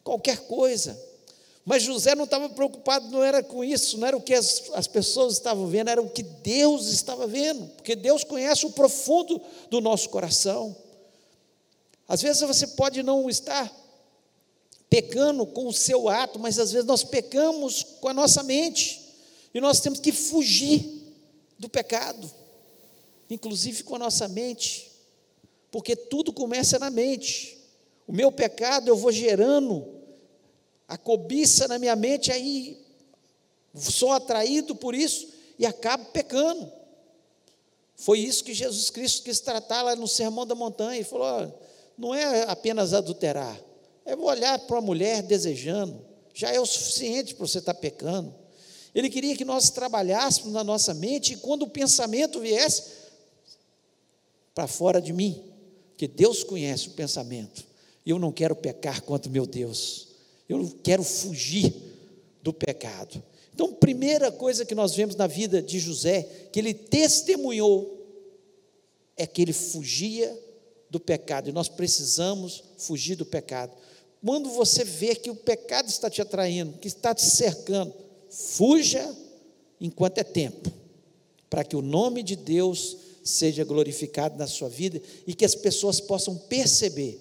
Qualquer 0.09 0.39
coisa. 0.47 0.99
Mas 1.63 1.83
José 1.83 2.15
não 2.15 2.23
estava 2.23 2.49
preocupado, 2.49 3.11
não 3.11 3.23
era 3.23 3.43
com 3.43 3.63
isso, 3.63 3.95
não 3.99 4.07
era 4.07 4.17
o 4.17 4.21
que 4.21 4.33
as, 4.33 4.63
as 4.73 4.87
pessoas 4.87 5.33
estavam 5.33 5.67
vendo, 5.67 5.91
era 5.91 6.01
o 6.01 6.09
que 6.09 6.23
Deus 6.23 6.87
estava 6.87 7.27
vendo, 7.27 7.67
porque 7.75 7.95
Deus 7.95 8.23
conhece 8.23 8.65
o 8.65 8.71
profundo 8.71 9.39
do 9.69 9.79
nosso 9.79 10.09
coração. 10.09 10.75
Às 12.07 12.23
vezes 12.23 12.41
você 12.41 12.65
pode 12.65 13.03
não 13.03 13.29
estar 13.29 13.71
pecando 14.89 15.45
com 15.45 15.67
o 15.67 15.73
seu 15.73 16.09
ato, 16.09 16.39
mas 16.39 16.57
às 16.57 16.71
vezes 16.71 16.87
nós 16.87 17.03
pecamos 17.03 17.83
com 18.01 18.07
a 18.07 18.13
nossa 18.15 18.41
mente, 18.41 18.99
e 19.53 19.61
nós 19.61 19.79
temos 19.79 19.99
que 19.99 20.11
fugir 20.11 21.13
do 21.59 21.69
pecado, 21.69 22.31
inclusive 23.29 23.83
com 23.83 23.93
a 23.93 23.99
nossa 23.99 24.27
mente, 24.27 24.89
Porque 25.69 25.95
tudo 25.95 26.33
começa 26.33 26.79
na 26.79 26.89
mente. 26.89 27.59
O 28.09 28.11
meu 28.11 28.31
pecado 28.31 28.87
eu 28.87 28.97
vou 28.97 29.11
gerando 29.11 29.98
a 30.89 30.97
cobiça 30.97 31.67
na 31.67 31.77
minha 31.77 31.95
mente, 31.95 32.31
aí 32.31 32.83
sou 33.75 34.11
atraído 34.11 34.75
por 34.75 34.95
isso 34.95 35.29
e 35.59 35.65
acabo 35.65 36.05
pecando. 36.05 36.69
Foi 37.95 38.17
isso 38.17 38.43
que 38.43 38.55
Jesus 38.55 38.89
Cristo 38.89 39.21
quis 39.23 39.39
tratar 39.39 39.83
lá 39.83 39.95
no 39.95 40.07
Sermão 40.07 40.47
da 40.47 40.55
Montanha. 40.55 40.95
Ele 40.95 41.03
falou: 41.03 41.61
não 41.95 42.15
é 42.15 42.41
apenas 42.49 42.91
adulterar, 42.95 43.55
é 44.03 44.15
olhar 44.15 44.57
para 44.59 44.79
a 44.79 44.81
mulher 44.81 45.21
desejando, 45.21 46.03
já 46.33 46.49
é 46.51 46.59
o 46.59 46.65
suficiente 46.65 47.35
para 47.35 47.45
você 47.45 47.59
estar 47.59 47.75
pecando. 47.75 48.33
Ele 48.95 49.11
queria 49.11 49.37
que 49.37 49.45
nós 49.45 49.69
trabalhássemos 49.69 50.51
na 50.51 50.63
nossa 50.63 50.95
mente 50.95 51.33
e 51.33 51.37
quando 51.37 51.63
o 51.63 51.69
pensamento 51.69 52.39
viesse 52.39 52.97
para 54.55 54.65
fora 54.65 54.99
de 54.99 55.13
mim, 55.13 55.53
que 55.95 56.07
Deus 56.07 56.43
conhece 56.43 56.87
o 56.87 56.91
pensamento. 56.91 57.63
Eu 58.03 58.17
não 58.17 58.31
quero 58.31 58.55
pecar 58.55 59.03
contra 59.03 59.31
meu 59.31 59.45
Deus. 59.45 60.08
Eu 60.49 60.75
quero 60.83 61.03
fugir 61.03 61.71
do 62.41 62.51
pecado. 62.51 63.23
Então, 63.53 63.71
primeira 63.71 64.31
coisa 64.31 64.65
que 64.65 64.73
nós 64.73 64.95
vemos 64.95 65.15
na 65.15 65.27
vida 65.27 65.61
de 65.61 65.79
José, 65.79 66.23
que 66.51 66.59
ele 66.59 66.73
testemunhou, 66.73 67.95
é 69.15 69.27
que 69.27 69.41
ele 69.41 69.53
fugia 69.53 70.35
do 70.89 70.99
pecado. 70.99 71.49
E 71.49 71.53
nós 71.53 71.69
precisamos 71.69 72.63
fugir 72.77 73.15
do 73.15 73.25
pecado. 73.25 73.73
Quando 74.25 74.49
você 74.49 74.83
vê 74.83 75.15
que 75.15 75.29
o 75.29 75.35
pecado 75.35 75.87
está 75.87 76.09
te 76.09 76.21
atraindo, 76.21 76.77
que 76.79 76.87
está 76.87 77.13
te 77.13 77.23
cercando, 77.23 77.93
fuja 78.29 79.15
enquanto 79.79 80.17
é 80.17 80.23
tempo, 80.23 80.71
para 81.49 81.63
que 81.63 81.75
o 81.75 81.81
nome 81.81 82.23
de 82.23 82.35
Deus 82.35 82.97
seja 83.23 83.63
glorificado 83.63 84.37
na 84.37 84.47
sua 84.47 84.67
vida 84.67 85.01
e 85.25 85.33
que 85.33 85.45
as 85.45 85.55
pessoas 85.55 85.99
possam 85.99 86.35
perceber 86.35 87.19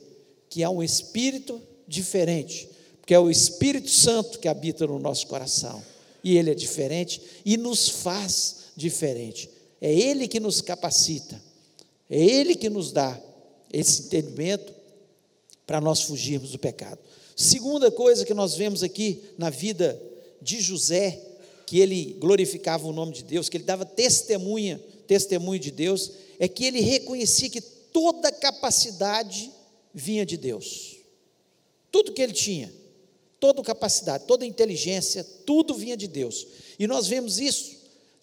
que 0.48 0.62
há 0.62 0.70
um 0.70 0.82
espírito 0.82 1.60
diferente, 1.86 2.68
porque 3.08 3.14
é 3.14 3.18
o 3.18 3.30
Espírito 3.30 3.88
Santo 3.88 4.38
que 4.38 4.46
habita 4.46 4.86
no 4.86 4.98
nosso 4.98 5.28
coração. 5.28 5.82
E 6.22 6.36
ele 6.36 6.50
é 6.50 6.54
diferente 6.54 7.22
e 7.42 7.56
nos 7.56 7.88
faz 7.88 8.64
diferente. 8.76 9.48
É 9.80 9.90
ele 9.90 10.28
que 10.28 10.38
nos 10.38 10.60
capacita. 10.60 11.40
É 12.10 12.22
ele 12.22 12.54
que 12.54 12.68
nos 12.68 12.92
dá 12.92 13.18
esse 13.72 14.02
entendimento 14.02 14.74
para 15.66 15.80
nós 15.80 16.02
fugirmos 16.02 16.50
do 16.50 16.58
pecado. 16.58 16.98
Segunda 17.34 17.90
coisa 17.90 18.26
que 18.26 18.34
nós 18.34 18.54
vemos 18.54 18.82
aqui 18.82 19.22
na 19.38 19.48
vida 19.48 19.98
de 20.42 20.60
José, 20.60 21.18
que 21.64 21.80
ele 21.80 22.14
glorificava 22.20 22.86
o 22.86 22.92
nome 22.92 23.14
de 23.14 23.24
Deus, 23.24 23.48
que 23.48 23.56
ele 23.56 23.64
dava 23.64 23.86
testemunha, 23.86 24.78
testemunho 25.06 25.58
de 25.58 25.70
Deus, 25.70 26.12
é 26.38 26.46
que 26.46 26.62
ele 26.62 26.80
reconhecia 26.80 27.48
que 27.48 27.62
toda 27.62 28.30
capacidade 28.30 29.50
vinha 29.94 30.26
de 30.26 30.36
Deus. 30.36 30.98
Tudo 31.90 32.12
que 32.12 32.20
ele 32.20 32.34
tinha, 32.34 32.70
toda 33.40 33.62
capacidade, 33.62 34.24
toda 34.26 34.44
inteligência, 34.44 35.24
tudo 35.44 35.74
vinha 35.74 35.96
de 35.96 36.08
Deus. 36.08 36.46
E 36.78 36.86
nós 36.86 37.06
vemos 37.06 37.38
isso 37.38 37.78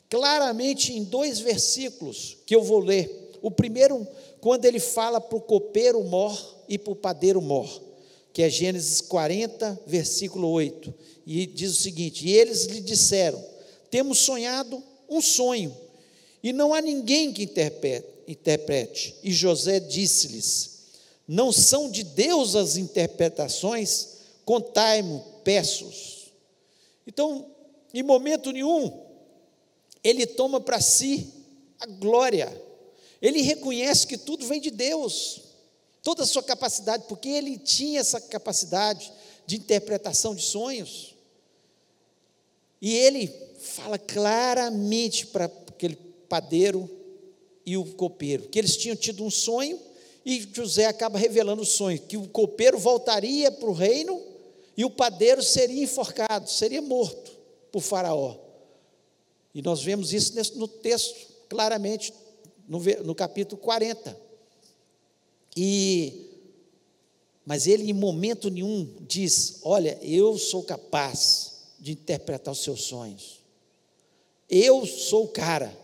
claramente 0.10 0.94
em 0.94 1.04
dois 1.04 1.40
versículos 1.40 2.38
que 2.46 2.56
eu 2.56 2.64
vou 2.64 2.80
ler. 2.80 3.32
O 3.42 3.52
primeiro, 3.52 4.08
quando 4.40 4.66
ele 4.66 4.80
fala 4.80 5.20
para 5.20 5.38
o 5.38 5.42
copeiro 5.42 6.04
mor 6.04 6.64
e 6.68 6.78
para 6.78 6.94
o 6.94 6.96
padeiro 6.96 7.42
mor, 7.42 7.82
que 8.34 8.42
é 8.42 8.50
Gênesis 8.50 9.02
40, 9.02 9.82
versículo 9.88 10.50
8. 10.50 10.94
E 11.26 11.46
diz 11.46 11.72
o 11.72 11.82
seguinte: 11.82 12.28
E 12.28 12.34
eles 12.34 12.66
lhe 12.66 12.82
disseram: 12.82 13.44
Temos 13.90 14.20
sonhado 14.20 14.84
um 15.10 15.22
sonho, 15.22 15.76
e 16.44 16.52
não 16.52 16.74
há 16.74 16.82
ninguém 16.82 17.32
que 17.32 17.44
interprete. 17.44 19.16
E 19.24 19.32
José 19.32 19.80
disse-lhes: 19.80 20.80
Não 21.28 21.52
são 21.52 21.90
de 21.90 22.04
Deus 22.04 22.56
as 22.56 22.78
interpretações, 22.78 24.15
contai-me, 24.46 25.22
peços. 25.44 26.32
Então, 27.06 27.46
em 27.94 28.04
momento 28.04 28.52
nenhum, 28.52 29.04
ele 30.04 30.26
toma 30.26 30.62
para 30.62 30.80
si 30.80 31.34
a 31.80 31.86
glória, 31.88 32.62
ele 33.22 33.42
reconhece 33.42 34.06
que 34.06 34.18
tudo 34.18 34.46
vem 34.46 34.62
de 34.62 34.70
Deus, 34.70 35.42
toda 36.04 36.24
a 36.24 36.28
sua 36.28 36.44
capacidade, 36.44 37.06
porque 37.08 37.28
ele 37.28 37.58
tinha 37.58 38.00
essa 38.00 38.22
capacidade 38.22 39.12
de 39.48 39.56
interpretação 39.56 40.36
de 40.36 40.44
sonhos. 40.44 41.16
E 42.82 42.94
ele 42.94 43.28
fala 43.60 43.98
claramente 43.98 45.28
para 45.28 45.46
aquele 45.46 45.96
padeiro 46.30 46.90
e 47.66 47.78
o 47.78 47.86
copeiro 47.94 48.48
que 48.50 48.60
eles 48.60 48.78
tinham 48.78 48.96
tido 48.96 49.24
um 49.24 49.32
sonho 49.32 49.80
e 50.24 50.48
José 50.54 50.86
acaba 50.86 51.18
revelando 51.18 51.64
o 51.64 51.66
sonho 51.66 52.00
que 52.00 52.18
o 52.18 52.28
copeiro 52.28 52.78
voltaria 52.78 53.52
para 53.52 53.70
o 53.70 53.74
reino 53.74 54.22
e 54.78 54.84
o 54.84 54.90
padeiro 54.90 55.42
seria 55.42 55.84
enforcado, 55.84 56.50
seria 56.50 56.82
morto 56.82 57.32
por 57.72 57.82
Faraó. 57.82 58.38
E 59.54 59.62
nós 59.62 59.82
vemos 59.82 60.12
isso 60.12 60.34
no 60.58 60.68
texto 60.68 61.34
claramente 61.48 62.14
no, 62.68 62.80
no 63.04 63.16
capítulo 63.16 63.62
40. 63.62 64.18
E 65.56 66.32
mas 67.46 67.68
ele 67.68 67.90
em 67.90 67.94
momento 67.94 68.50
nenhum 68.50 68.92
diz: 69.02 69.60
"Olha, 69.62 69.98
eu 70.02 70.38
sou 70.38 70.64
capaz 70.64 71.56
de 71.80 71.92
interpretar 71.92 72.52
os 72.52 72.64
seus 72.64 72.84
sonhos. 72.84 73.40
Eu 74.50 74.86
sou 74.86 75.26
o 75.26 75.28
cara. 75.30 75.76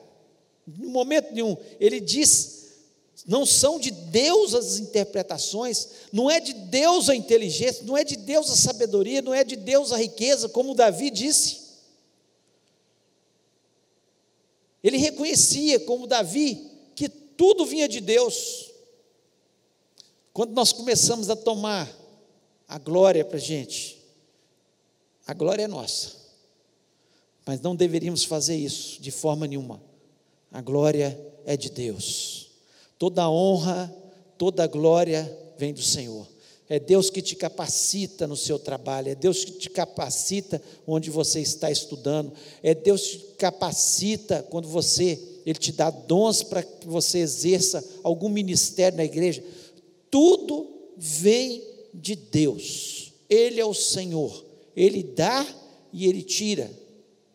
Em 0.67 0.87
momento 0.87 1.31
nenhum. 1.33 1.55
Ele 1.79 1.99
diz: 1.99 2.60
não 3.27 3.45
são 3.45 3.79
de 3.79 3.91
Deus 3.91 4.55
as 4.55 4.79
interpretações, 4.79 5.87
não 6.11 6.29
é 6.29 6.39
de 6.39 6.53
Deus 6.53 7.09
a 7.09 7.15
inteligência, 7.15 7.83
não 7.83 7.95
é 7.95 8.03
de 8.03 8.15
Deus 8.15 8.49
a 8.49 8.55
sabedoria, 8.55 9.21
não 9.21 9.33
é 9.33 9.43
de 9.43 9.55
Deus 9.55 9.91
a 9.91 9.97
riqueza, 9.97 10.49
como 10.49 10.73
Davi 10.73 11.09
disse. 11.11 11.61
Ele 14.83 14.97
reconhecia, 14.97 15.79
como 15.81 16.07
Davi, 16.07 16.71
que 16.95 17.07
tudo 17.07 17.65
vinha 17.65 17.87
de 17.87 18.01
Deus. 18.01 18.71
Quando 20.33 20.53
nós 20.53 20.71
começamos 20.71 21.29
a 21.29 21.35
tomar 21.35 21.89
a 22.67 22.79
glória 22.79 23.23
para 23.23 23.37
a 23.37 23.41
gente, 23.41 24.01
a 25.27 25.33
glória 25.33 25.63
é 25.63 25.67
nossa. 25.67 26.13
Mas 27.45 27.61
não 27.61 27.75
deveríamos 27.75 28.23
fazer 28.23 28.55
isso 28.55 28.99
de 29.01 29.11
forma 29.11 29.45
nenhuma. 29.47 29.81
A 30.51 30.61
glória 30.61 31.19
é 31.45 31.55
de 31.55 31.69
Deus. 31.69 32.40
Toda 33.01 33.27
honra, 33.27 33.91
toda 34.37 34.67
glória 34.67 35.35
vem 35.57 35.73
do 35.73 35.81
Senhor. 35.81 36.27
É 36.69 36.77
Deus 36.77 37.09
que 37.09 37.19
te 37.19 37.35
capacita 37.35 38.27
no 38.27 38.37
seu 38.37 38.59
trabalho, 38.59 39.09
é 39.09 39.15
Deus 39.15 39.43
que 39.43 39.53
te 39.53 39.71
capacita 39.71 40.61
onde 40.85 41.09
você 41.09 41.41
está 41.41 41.71
estudando, 41.71 42.31
é 42.61 42.75
Deus 42.75 43.07
que 43.07 43.17
te 43.17 43.33
capacita 43.39 44.45
quando 44.51 44.67
você, 44.67 45.19
Ele 45.47 45.57
te 45.57 45.71
dá 45.71 45.89
dons 45.89 46.43
para 46.43 46.61
que 46.61 46.85
você 46.85 47.17
exerça 47.17 47.83
algum 48.03 48.29
ministério 48.29 48.95
na 48.95 49.03
igreja. 49.03 49.43
Tudo 50.11 50.69
vem 50.95 51.63
de 51.91 52.15
Deus, 52.15 53.13
Ele 53.27 53.59
é 53.59 53.65
o 53.65 53.73
Senhor. 53.73 54.45
Ele 54.75 55.01
dá 55.01 55.43
e 55.91 56.05
ele 56.05 56.21
tira. 56.21 56.69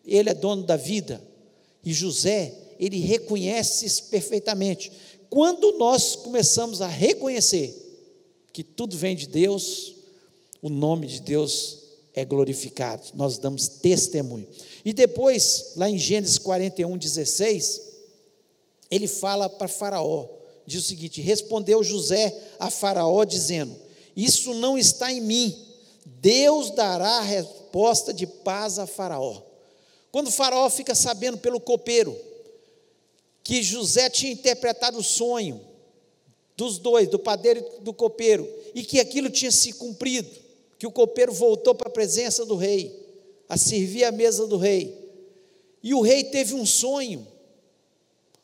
Ele 0.05 0.29
é 0.29 0.33
dono 0.33 0.63
da 0.63 0.77
vida. 0.77 1.21
E 1.83 1.91
José, 1.91 2.53
ele 2.79 2.99
reconhece 2.99 3.85
isso 3.85 4.05
perfeitamente. 4.05 4.91
Quando 5.29 5.77
nós 5.77 6.15
começamos 6.15 6.81
a 6.81 6.87
reconhecer 6.87 7.75
que 8.53 8.63
tudo 8.63 8.97
vem 8.97 9.15
de 9.15 9.27
Deus, 9.27 9.95
o 10.61 10.69
nome 10.69 11.07
de 11.07 11.21
Deus 11.21 11.79
é 12.13 12.25
glorificado. 12.25 13.03
Nós 13.13 13.37
damos 13.37 13.67
testemunho. 13.67 14.47
E 14.83 14.93
depois, 14.93 15.73
lá 15.75 15.89
em 15.89 15.97
Gênesis 15.97 16.37
41, 16.37 16.97
16, 16.97 17.81
ele 18.89 19.07
fala 19.07 19.49
para 19.49 19.67
Faraó: 19.67 20.27
diz 20.65 20.83
o 20.83 20.87
seguinte: 20.87 21.21
Respondeu 21.21 21.83
José 21.83 22.35
a 22.59 22.69
Faraó, 22.69 23.23
dizendo: 23.23 23.75
Isso 24.15 24.53
não 24.53 24.77
está 24.77 25.11
em 25.11 25.21
mim 25.21 25.67
Deus 26.21 26.71
dará 26.71 27.17
a 27.17 27.21
resposta 27.21 28.13
de 28.13 28.25
paz 28.25 28.79
a 28.79 28.87
Faraó. 28.87 29.41
Quando 30.11 30.31
Faraó 30.31 30.69
fica 30.69 30.95
sabendo 30.95 31.37
pelo 31.37 31.59
copeiro 31.59 32.17
que 33.47 33.63
José 33.63 34.09
tinha 34.09 34.33
interpretado 34.33 34.99
o 34.99 35.03
sonho 35.03 35.61
dos 36.57 36.77
dois, 36.77 37.07
do 37.07 37.17
padeiro 37.17 37.65
e 37.79 37.81
do 37.81 37.93
copeiro, 37.93 38.45
e 38.75 38.83
que 38.83 38.99
aquilo 38.99 39.29
tinha 39.29 39.53
se 39.53 39.71
cumprido, 39.71 40.29
que 40.77 40.85
o 40.85 40.91
copeiro 40.91 41.31
voltou 41.31 41.73
para 41.73 41.87
a 41.87 41.91
presença 41.91 42.45
do 42.45 42.57
rei, 42.57 42.93
a 43.47 43.55
servir 43.55 44.03
à 44.03 44.11
mesa 44.11 44.45
do 44.45 44.57
rei. 44.57 44.93
E 45.81 45.93
o 45.93 46.01
rei 46.01 46.25
teve 46.25 46.55
um 46.55 46.65
sonho, 46.65 47.25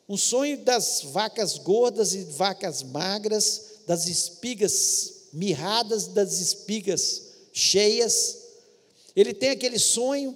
um 0.08 0.16
sonho 0.16 0.56
das 0.64 1.02
vacas 1.02 1.58
gordas 1.58 2.14
e 2.14 2.24
vacas 2.24 2.82
magras, 2.82 3.80
das 3.86 4.06
espigas 4.06 5.26
mirradas, 5.34 6.06
das 6.06 6.40
espigas 6.40 7.24
cheias. 7.52 8.38
Ele 9.14 9.34
tem 9.34 9.50
aquele 9.50 9.78
sonho 9.78 10.34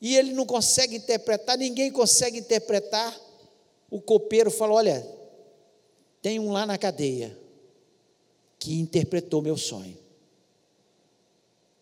e 0.00 0.16
ele 0.16 0.32
não 0.32 0.46
consegue 0.46 0.96
interpretar, 0.96 1.58
ninguém 1.58 1.92
consegue 1.92 2.38
interpretar. 2.38 3.27
O 3.90 4.00
copeiro 4.00 4.50
fala: 4.50 4.74
Olha, 4.74 5.06
Tem 6.20 6.38
um 6.38 6.52
lá 6.52 6.66
na 6.66 6.76
cadeia 6.76 7.36
que 8.58 8.78
interpretou 8.78 9.40
meu 9.40 9.56
sonho. 9.56 9.96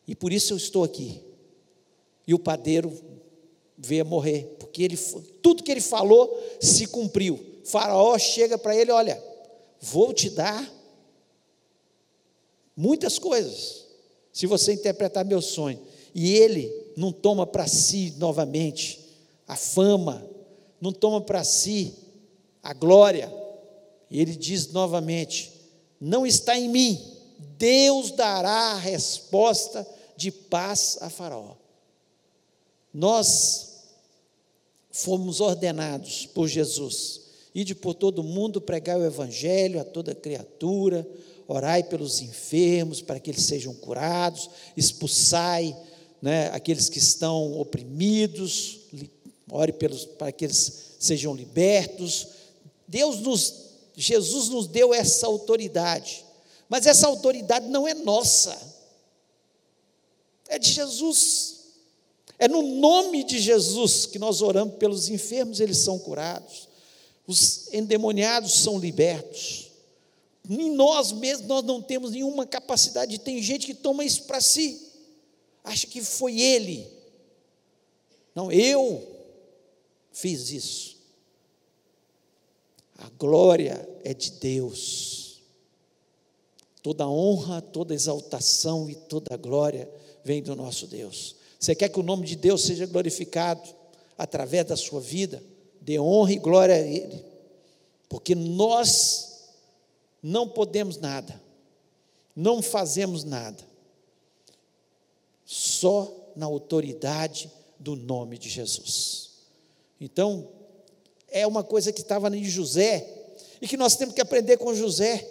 E 0.06 0.14
por 0.14 0.32
isso 0.32 0.52
eu 0.52 0.56
estou 0.56 0.84
aqui. 0.84 1.20
E 2.26 2.34
o 2.34 2.38
padeiro 2.38 2.92
veio 3.78 4.04
morrer, 4.04 4.56
porque 4.58 4.82
ele, 4.82 4.96
tudo 5.42 5.62
que 5.62 5.70
ele 5.70 5.80
falou 5.80 6.38
se 6.60 6.86
cumpriu. 6.86 7.38
Faraó 7.64 8.18
chega 8.18 8.56
para 8.58 8.76
ele: 8.76 8.90
Olha, 8.92 9.22
vou 9.80 10.12
te 10.12 10.30
dar 10.30 10.72
muitas 12.76 13.18
coisas, 13.18 13.86
se 14.32 14.46
você 14.46 14.72
interpretar 14.72 15.24
meu 15.24 15.40
sonho. 15.40 15.80
E 16.14 16.34
ele 16.34 16.72
não 16.96 17.12
toma 17.12 17.46
para 17.46 17.66
si 17.66 18.14
novamente 18.16 19.00
a 19.46 19.54
fama, 19.54 20.28
não 20.80 20.92
toma 20.92 21.20
para 21.20 21.44
si 21.44 21.94
a 22.62 22.72
glória. 22.72 23.32
E 24.10 24.20
ele 24.20 24.34
diz 24.34 24.72
novamente: 24.72 25.52
Não 26.00 26.26
está 26.26 26.58
em 26.58 26.68
mim, 26.68 27.00
Deus 27.58 28.10
dará 28.12 28.72
a 28.72 28.78
resposta 28.78 29.86
de 30.16 30.30
paz 30.30 30.98
a 31.00 31.10
Faraó. 31.10 31.54
Nós 32.92 33.76
fomos 34.90 35.40
ordenados 35.40 36.26
por 36.26 36.48
Jesus, 36.48 37.20
ide 37.54 37.74
por 37.74 37.94
todo 37.94 38.22
mundo 38.22 38.60
pregar 38.60 38.98
o 38.98 39.04
evangelho 39.04 39.80
a 39.80 39.84
toda 39.84 40.14
criatura, 40.14 41.06
orai 41.46 41.82
pelos 41.82 42.22
enfermos 42.22 43.02
para 43.02 43.20
que 43.20 43.30
eles 43.30 43.44
sejam 43.44 43.74
curados, 43.74 44.48
expulsai 44.74 45.76
né, 46.20 46.48
aqueles 46.48 46.88
que 46.88 46.98
estão 46.98 47.60
oprimidos, 47.60 48.80
ore 49.50 49.72
pelos, 49.72 50.04
para 50.04 50.32
que 50.32 50.44
eles 50.44 50.96
sejam 50.98 51.34
libertos. 51.34 52.28
Deus 52.86 53.20
nos, 53.20 53.54
Jesus 53.96 54.48
nos 54.48 54.66
deu 54.66 54.92
essa 54.92 55.26
autoridade, 55.26 56.24
mas 56.68 56.86
essa 56.86 57.06
autoridade 57.06 57.68
não 57.68 57.86
é 57.86 57.94
nossa, 57.94 58.56
é 60.48 60.58
de 60.58 60.72
Jesus. 60.72 61.54
É 62.38 62.46
no 62.46 62.62
nome 62.62 63.24
de 63.24 63.38
Jesus 63.38 64.04
que 64.04 64.18
nós 64.18 64.42
oramos 64.42 64.74
pelos 64.76 65.08
enfermos, 65.08 65.58
eles 65.58 65.78
são 65.78 65.98
curados. 65.98 66.68
Os 67.26 67.72
endemoniados 67.72 68.52
são 68.60 68.78
libertos. 68.78 69.70
Em 70.48 70.70
nós 70.72 71.12
mesmos 71.12 71.48
nós 71.48 71.64
não 71.64 71.80
temos 71.80 72.12
nenhuma 72.12 72.46
capacidade. 72.46 73.18
Tem 73.18 73.42
gente 73.42 73.66
que 73.66 73.74
toma 73.74 74.04
isso 74.04 74.24
para 74.24 74.40
si. 74.40 74.80
Acha 75.64 75.86
que 75.86 76.02
foi 76.02 76.38
ele. 76.38 76.86
Não, 78.34 78.52
eu 78.52 79.15
fiz 80.16 80.50
isso. 80.50 80.96
A 82.96 83.10
glória 83.18 83.86
é 84.02 84.14
de 84.14 84.30
Deus. 84.32 85.42
Toda 86.82 87.06
honra, 87.06 87.60
toda 87.60 87.92
exaltação 87.92 88.88
e 88.88 88.94
toda 88.94 89.36
glória 89.36 89.90
vem 90.24 90.42
do 90.42 90.56
nosso 90.56 90.86
Deus. 90.86 91.36
Você 91.60 91.74
quer 91.74 91.90
que 91.90 92.00
o 92.00 92.02
nome 92.02 92.26
de 92.26 92.34
Deus 92.34 92.62
seja 92.62 92.86
glorificado 92.86 93.62
através 94.16 94.64
da 94.64 94.76
sua 94.76 95.00
vida? 95.00 95.42
Dê 95.82 96.00
honra 96.00 96.32
e 96.32 96.38
glória 96.38 96.74
a 96.76 96.80
Ele, 96.80 97.22
porque 98.08 98.34
nós 98.34 99.50
não 100.22 100.48
podemos 100.48 100.96
nada, 100.96 101.40
não 102.34 102.62
fazemos 102.62 103.22
nada, 103.22 103.62
só 105.44 106.32
na 106.34 106.46
autoridade 106.46 107.50
do 107.78 107.94
nome 107.94 108.38
de 108.38 108.48
Jesus. 108.48 109.25
Então, 110.00 110.48
é 111.28 111.46
uma 111.46 111.64
coisa 111.64 111.92
que 111.92 112.00
estava 112.00 112.34
em 112.36 112.44
José, 112.44 113.06
e 113.60 113.66
que 113.66 113.76
nós 113.76 113.96
temos 113.96 114.14
que 114.14 114.20
aprender 114.20 114.56
com 114.56 114.74
José, 114.74 115.26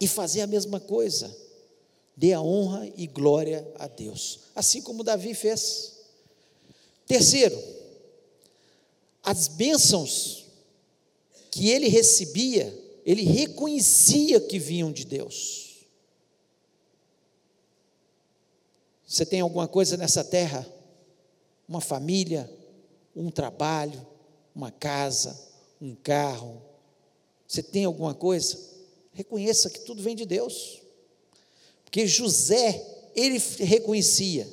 e 0.00 0.08
fazer 0.08 0.40
a 0.40 0.46
mesma 0.46 0.80
coisa 0.80 1.42
dê 2.16 2.32
a 2.32 2.40
honra 2.40 2.90
e 2.96 3.06
glória 3.06 3.66
a 3.78 3.86
Deus, 3.88 4.40
assim 4.54 4.82
como 4.82 5.04
Davi 5.04 5.34
fez. 5.34 6.00
Terceiro, 7.06 7.60
as 9.22 9.48
bênçãos 9.48 10.46
que 11.50 11.70
ele 11.70 11.88
recebia, 11.88 12.76
ele 13.04 13.22
reconhecia 13.22 14.40
que 14.40 14.58
vinham 14.58 14.92
de 14.92 15.04
Deus. 15.04 15.86
Você 19.06 19.26
tem 19.26 19.40
alguma 19.40 19.68
coisa 19.68 19.96
nessa 19.96 20.24
terra? 20.24 20.66
Uma 21.68 21.80
família, 21.80 22.50
um 23.14 23.30
trabalho, 23.30 24.06
uma 24.54 24.70
casa, 24.70 25.38
um 25.80 25.94
carro. 25.94 26.62
Você 27.46 27.62
tem 27.62 27.84
alguma 27.84 28.14
coisa? 28.14 28.58
Reconheça 29.12 29.68
que 29.70 29.80
tudo 29.80 30.02
vem 30.02 30.16
de 30.16 30.24
Deus. 30.24 30.80
Porque 31.84 32.06
José, 32.06 33.10
ele 33.14 33.38
reconhecia, 33.58 34.48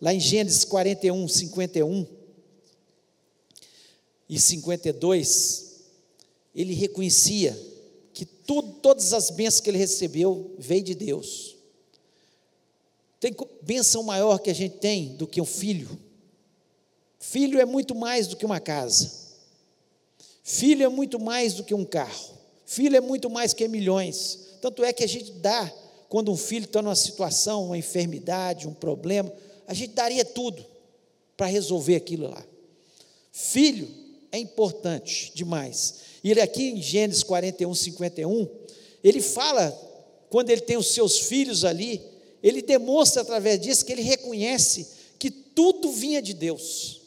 lá 0.00 0.14
em 0.14 0.20
Gênesis 0.20 0.64
41, 0.64 1.28
51 1.28 2.06
e 4.28 4.40
52, 4.40 5.82
ele 6.54 6.72
reconhecia 6.74 7.58
que 8.14 8.24
tudo, 8.24 8.72
todas 8.80 9.12
as 9.12 9.30
bênçãos 9.30 9.60
que 9.60 9.70
ele 9.70 9.78
recebeu 9.78 10.54
veio 10.58 10.82
de 10.82 10.94
Deus. 10.94 11.56
Tem 13.20 13.34
bênção 13.62 14.02
maior 14.02 14.38
que 14.38 14.50
a 14.50 14.54
gente 14.54 14.78
tem 14.78 15.16
do 15.16 15.26
que 15.26 15.40
um 15.40 15.46
filho. 15.46 15.98
Filho 17.18 17.60
é 17.60 17.64
muito 17.64 17.94
mais 17.94 18.26
do 18.26 18.36
que 18.36 18.46
uma 18.46 18.60
casa. 18.60 19.10
Filho 20.42 20.84
é 20.84 20.88
muito 20.88 21.18
mais 21.18 21.54
do 21.54 21.64
que 21.64 21.74
um 21.74 21.84
carro. 21.84 22.38
Filho 22.64 22.96
é 22.96 23.00
muito 23.00 23.28
mais 23.28 23.52
que 23.52 23.66
milhões. 23.68 24.38
Tanto 24.60 24.84
é 24.84 24.92
que 24.92 25.04
a 25.04 25.08
gente 25.08 25.32
dá 25.32 25.72
quando 26.08 26.32
um 26.32 26.36
filho 26.36 26.64
está 26.64 26.80
numa 26.80 26.96
situação, 26.96 27.66
uma 27.66 27.78
enfermidade, 27.78 28.66
um 28.66 28.72
problema, 28.72 29.32
a 29.66 29.74
gente 29.74 29.92
daria 29.92 30.24
tudo 30.24 30.64
para 31.36 31.46
resolver 31.46 31.96
aquilo 31.96 32.30
lá. 32.30 32.42
Filho 33.30 33.88
é 34.32 34.38
importante 34.38 35.30
demais. 35.34 35.96
E 36.24 36.30
ele 36.30 36.40
aqui 36.40 36.70
em 36.70 36.82
Gênesis 36.82 37.22
41, 37.22 37.74
51, 37.74 38.48
ele 39.04 39.20
fala, 39.20 39.70
quando 40.30 40.50
ele 40.50 40.62
tem 40.62 40.76
os 40.76 40.88
seus 40.88 41.18
filhos 41.20 41.64
ali, 41.64 42.00
ele 42.42 42.62
demonstra 42.62 43.22
através 43.22 43.60
disso 43.60 43.84
que 43.84 43.92
ele 43.92 44.02
reconhece 44.02 44.88
que 45.18 45.30
tudo 45.30 45.92
vinha 45.92 46.22
de 46.22 46.32
Deus. 46.32 46.97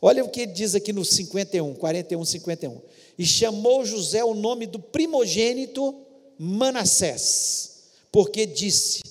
Olha 0.00 0.24
o 0.24 0.28
que 0.28 0.42
ele 0.42 0.52
diz 0.52 0.74
aqui 0.74 0.92
no 0.92 1.04
51, 1.04 1.74
41, 1.74 2.24
51. 2.24 2.80
E 3.18 3.24
chamou 3.24 3.84
José 3.84 4.22
o 4.24 4.34
nome 4.34 4.66
do 4.66 4.78
primogênito 4.78 5.94
Manassés 6.38 7.76
porque 8.16 8.46
disse: 8.46 9.02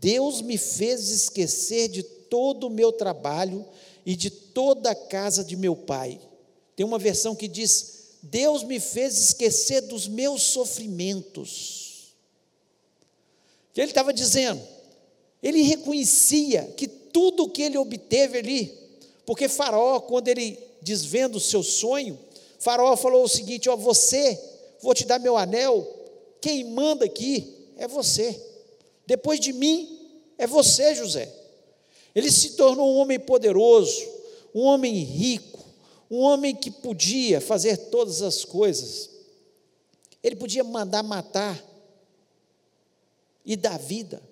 Deus 0.00 0.40
me 0.40 0.56
fez 0.56 1.08
esquecer 1.10 1.88
de 1.88 2.04
todo 2.04 2.68
o 2.68 2.70
meu 2.70 2.92
trabalho 2.92 3.66
e 4.04 4.14
de 4.14 4.30
toda 4.30 4.92
a 4.92 4.94
casa 4.94 5.42
de 5.42 5.56
meu 5.56 5.74
pai. 5.74 6.20
Tem 6.76 6.86
uma 6.86 6.96
versão 6.96 7.34
que 7.34 7.48
diz: 7.48 8.18
Deus 8.22 8.62
me 8.62 8.78
fez 8.78 9.18
esquecer 9.18 9.80
dos 9.80 10.06
meus 10.06 10.42
sofrimentos. 10.42 12.14
O 13.70 13.74
que 13.74 13.80
ele 13.80 13.90
estava 13.90 14.12
dizendo? 14.12 14.62
Ele 15.42 15.62
reconhecia 15.62 16.72
que 16.76 16.86
tudo 16.86 17.42
o 17.42 17.50
que 17.50 17.62
ele 17.62 17.78
obteve 17.78 18.38
ali, 18.38 18.78
porque 19.26 19.48
Faraó, 19.48 20.00
quando 20.00 20.28
ele 20.28 20.56
desvenda 20.80 21.36
o 21.36 21.40
seu 21.40 21.62
sonho, 21.62 22.18
Faraó 22.60 22.96
falou 22.96 23.24
o 23.24 23.28
seguinte: 23.28 23.68
Ó, 23.68 23.76
você, 23.76 24.40
vou 24.80 24.94
te 24.94 25.04
dar 25.04 25.18
meu 25.18 25.36
anel, 25.36 25.86
quem 26.40 26.64
manda 26.64 27.04
aqui 27.04 27.72
é 27.76 27.88
você. 27.88 28.40
Depois 29.04 29.40
de 29.40 29.52
mim, 29.52 30.08
é 30.38 30.46
você, 30.46 30.94
José. 30.94 31.32
Ele 32.14 32.30
se 32.30 32.50
tornou 32.50 32.94
um 32.94 32.98
homem 32.98 33.18
poderoso, 33.18 34.06
um 34.54 34.62
homem 34.62 34.94
rico, 34.94 35.58
um 36.10 36.18
homem 36.20 36.54
que 36.54 36.70
podia 36.70 37.40
fazer 37.40 37.76
todas 37.76 38.22
as 38.22 38.44
coisas. 38.44 39.10
Ele 40.22 40.36
podia 40.36 40.64
mandar 40.64 41.02
matar 41.02 41.62
e 43.44 43.54
dar 43.54 43.78
vida, 43.78 44.22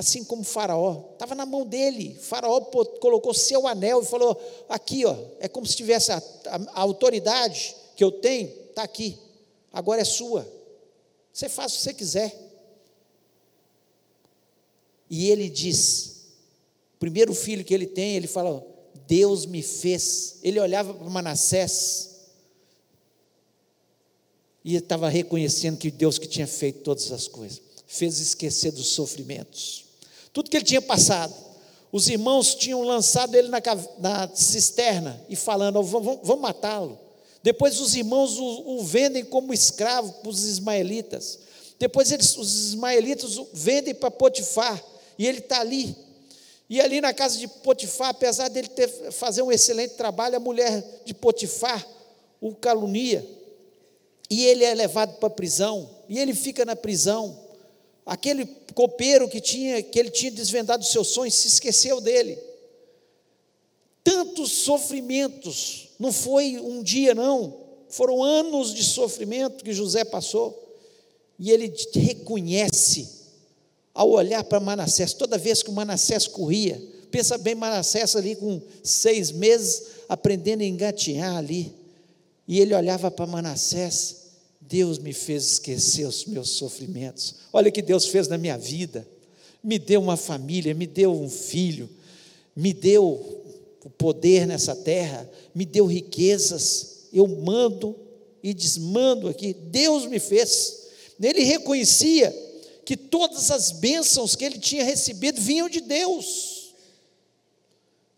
assim 0.00 0.24
como 0.24 0.42
Faraó, 0.42 1.10
estava 1.12 1.34
na 1.34 1.44
mão 1.44 1.66
dele. 1.66 2.14
Faraó 2.14 2.60
colocou 3.00 3.34
seu 3.34 3.68
anel 3.68 4.02
e 4.02 4.06
falou: 4.06 4.40
Aqui, 4.68 5.04
ó, 5.04 5.14
é 5.38 5.46
como 5.46 5.66
se 5.66 5.76
tivesse 5.76 6.10
a, 6.10 6.16
a, 6.46 6.56
a 6.72 6.80
autoridade 6.80 7.76
que 7.94 8.02
eu 8.02 8.10
tenho, 8.10 8.48
está 8.70 8.82
aqui, 8.82 9.18
agora 9.70 10.00
é 10.00 10.04
sua. 10.04 10.50
Você 11.32 11.48
faz 11.50 11.72
o 11.72 11.76
que 11.76 11.82
você 11.82 11.94
quiser. 11.94 12.34
E 15.10 15.30
ele 15.30 15.50
diz: 15.50 16.24
o 16.94 16.98
primeiro 16.98 17.34
filho 17.34 17.62
que 17.62 17.74
ele 17.74 17.86
tem, 17.86 18.16
ele 18.16 18.26
fala: 18.26 18.66
Deus 19.06 19.44
me 19.44 19.62
fez. 19.62 20.38
Ele 20.42 20.58
olhava 20.58 20.94
para 20.94 21.10
Manassés 21.10 22.08
e 24.64 24.76
estava 24.76 25.10
reconhecendo 25.10 25.76
que 25.76 25.90
Deus 25.90 26.18
que 26.18 26.26
tinha 26.26 26.46
feito 26.46 26.80
todas 26.80 27.12
as 27.12 27.28
coisas, 27.28 27.60
fez 27.86 28.18
esquecer 28.18 28.72
dos 28.72 28.88
sofrimentos, 28.88 29.89
tudo 30.32 30.50
que 30.50 30.56
ele 30.56 30.64
tinha 30.64 30.82
passado. 30.82 31.34
Os 31.92 32.08
irmãos 32.08 32.54
tinham 32.54 32.82
lançado 32.82 33.34
ele 33.34 33.48
na, 33.48 33.60
na 33.98 34.28
cisterna 34.34 35.20
e 35.28 35.34
falando: 35.34 35.82
vamos, 35.82 36.20
vamos 36.22 36.42
matá-lo. 36.42 36.98
Depois 37.42 37.80
os 37.80 37.94
irmãos 37.94 38.38
o, 38.38 38.76
o 38.76 38.82
vendem 38.82 39.24
como 39.24 39.52
escravo 39.52 40.12
para 40.14 40.28
os 40.28 40.44
ismaelitas. 40.44 41.38
Depois 41.78 42.12
eles, 42.12 42.36
os 42.36 42.68
ismaelitas 42.68 43.38
o 43.38 43.48
vendem 43.52 43.94
para 43.94 44.10
Potifar. 44.10 44.82
E 45.18 45.26
ele 45.26 45.38
está 45.38 45.60
ali. 45.60 45.96
E 46.68 46.80
ali 46.80 47.00
na 47.00 47.12
casa 47.12 47.38
de 47.38 47.48
Potifar, 47.48 48.10
apesar 48.10 48.48
dele 48.48 48.68
ter, 48.68 48.88
fazer 49.10 49.42
um 49.42 49.50
excelente 49.50 49.94
trabalho, 49.94 50.36
a 50.36 50.40
mulher 50.40 50.84
de 51.04 51.12
Potifar 51.12 51.84
o 52.40 52.54
calunia. 52.54 53.26
E 54.30 54.44
ele 54.44 54.62
é 54.62 54.74
levado 54.74 55.18
para 55.18 55.26
a 55.26 55.30
prisão. 55.30 55.90
E 56.08 56.18
ele 56.18 56.34
fica 56.34 56.64
na 56.64 56.76
prisão. 56.76 57.36
Aquele 58.10 58.44
copeiro 58.74 59.28
que 59.28 59.40
tinha, 59.40 59.80
que 59.84 59.96
ele 59.96 60.10
tinha 60.10 60.32
desvendado 60.32 60.82
os 60.82 60.90
seus 60.90 61.06
sonhos, 61.10 61.32
se 61.32 61.46
esqueceu 61.46 62.00
dele. 62.00 62.36
Tantos 64.02 64.50
sofrimentos, 64.50 65.90
não 65.96 66.12
foi 66.12 66.58
um 66.58 66.82
dia, 66.82 67.14
não, 67.14 67.56
foram 67.88 68.20
anos 68.20 68.74
de 68.74 68.82
sofrimento 68.82 69.62
que 69.62 69.72
José 69.72 70.04
passou, 70.04 70.76
e 71.38 71.52
ele 71.52 71.72
reconhece, 71.94 73.08
ao 73.94 74.10
olhar 74.10 74.42
para 74.42 74.58
Manassés, 74.58 75.14
toda 75.14 75.38
vez 75.38 75.62
que 75.62 75.70
o 75.70 75.72
Manassés 75.72 76.26
corria, 76.26 76.82
pensa 77.12 77.38
bem, 77.38 77.54
Manassés 77.54 78.16
ali 78.16 78.34
com 78.34 78.60
seis 78.82 79.30
meses, 79.30 79.84
aprendendo 80.08 80.64
a 80.64 80.66
engatinhar 80.66 81.36
ali, 81.36 81.72
e 82.48 82.58
ele 82.58 82.74
olhava 82.74 83.08
para 83.08 83.24
Manassés, 83.24 84.19
Deus 84.70 85.00
me 85.00 85.12
fez 85.12 85.54
esquecer 85.54 86.06
os 86.06 86.24
meus 86.26 86.50
sofrimentos, 86.50 87.34
olha 87.52 87.70
o 87.70 87.72
que 87.72 87.82
Deus 87.82 88.06
fez 88.06 88.28
na 88.28 88.38
minha 88.38 88.56
vida, 88.56 89.06
me 89.60 89.80
deu 89.80 90.00
uma 90.00 90.16
família, 90.16 90.72
me 90.72 90.86
deu 90.86 91.12
um 91.12 91.28
filho, 91.28 91.90
me 92.54 92.72
deu 92.72 93.04
o 93.84 93.90
poder 93.90 94.46
nessa 94.46 94.76
terra, 94.76 95.28
me 95.52 95.64
deu 95.64 95.86
riquezas, 95.86 97.08
eu 97.12 97.26
mando 97.26 97.96
e 98.44 98.54
desmando 98.54 99.28
aqui. 99.28 99.52
Deus 99.52 100.06
me 100.06 100.20
fez. 100.20 100.86
Ele 101.20 101.42
reconhecia 101.42 102.30
que 102.84 102.96
todas 102.96 103.50
as 103.50 103.72
bênçãos 103.72 104.36
que 104.36 104.44
ele 104.44 104.58
tinha 104.58 104.84
recebido 104.84 105.40
vinham 105.40 105.68
de 105.68 105.80
Deus. 105.80 106.74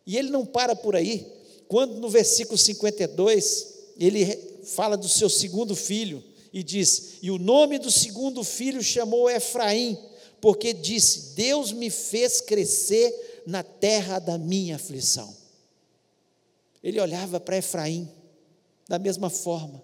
E 0.07 0.19
ele 0.19 0.31
não 0.31 0.45
para 0.45 0.77
por 0.77 0.95
aí. 0.95 1.27
Quando 1.67 1.99
no 1.99 2.11
versículo 2.11 2.59
52, 2.59 3.69
ele 3.99 4.27
fala 4.65 4.97
do 4.97 5.09
seu 5.09 5.31
segundo 5.31 5.75
filho 5.75 6.23
e 6.53 6.63
diz: 6.63 7.15
E 7.23 7.31
o 7.31 7.39
nome 7.39 7.79
do 7.79 7.91
segundo 7.91 8.45
filho 8.45 8.83
chamou 8.83 9.31
Efraim, 9.31 9.99
porque 10.41 10.73
disse: 10.73 11.35
Deus 11.35 11.73
me 11.73 11.89
fez 11.89 12.41
crescer 12.41 13.43
na 13.47 13.63
terra 13.63 14.19
da 14.19 14.37
minha 14.37 14.77
aflição. 14.77 15.35
Ele 16.83 17.01
olhava 17.01 17.39
para 17.39 17.59
Efraim 17.59 18.09
da 18.89 18.99
mesma 18.99 19.31
forma, 19.31 19.83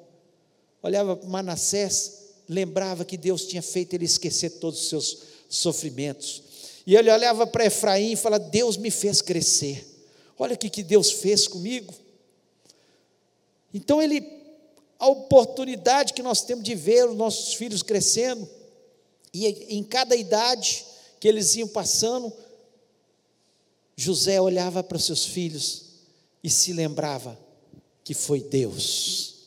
olhava 0.83 1.17
para 1.17 1.29
Manassés, 1.29 2.19
lembrava 2.49 3.05
que 3.05 3.17
Deus 3.17 3.47
tinha 3.47 3.63
feito 3.63 3.95
ele 3.95 4.05
esquecer 4.05 4.51
todos 4.59 4.81
os 4.83 4.89
seus 4.89 5.19
sofrimentos. 5.49 6.43
E 6.87 6.97
ele 6.97 7.11
olhava 7.11 7.47
para 7.47 7.67
Efraim 7.67 8.13
e 8.13 8.17
falava: 8.17 8.45
Deus 8.45 8.77
me 8.77 8.91
fez 8.91 9.23
crescer. 9.23 9.87
Olha 10.39 10.55
o 10.55 10.59
que, 10.59 10.71
que 10.71 10.83
Deus 10.83 11.11
fez 11.11 11.47
comigo. 11.47 11.95
Então 13.73 14.01
ele, 14.01 14.21
a 14.99 15.09
oportunidade 15.09 16.13
que 16.13 16.23
nós 16.23 16.43
temos 16.43 16.65
de 16.65 16.75
ver 16.75 17.09
os 17.09 17.17
nossos 17.17 17.55
filhos 17.55 17.83
crescendo, 17.83 18.49
e 19.33 19.47
em 19.47 19.85
cada 19.85 20.17
idade 20.17 20.85
que 21.21 21.29
eles 21.29 21.55
iam 21.57 21.69
passando, 21.69 22.33
José 23.97 24.41
olhava 24.41 24.83
para 24.83 24.97
os 24.97 25.05
seus 25.05 25.25
filhos 25.25 25.85
e 26.43 26.49
se 26.49 26.73
lembrava 26.73 27.39
que 28.05 28.15
foi 28.15 28.41
Deus 28.41 29.39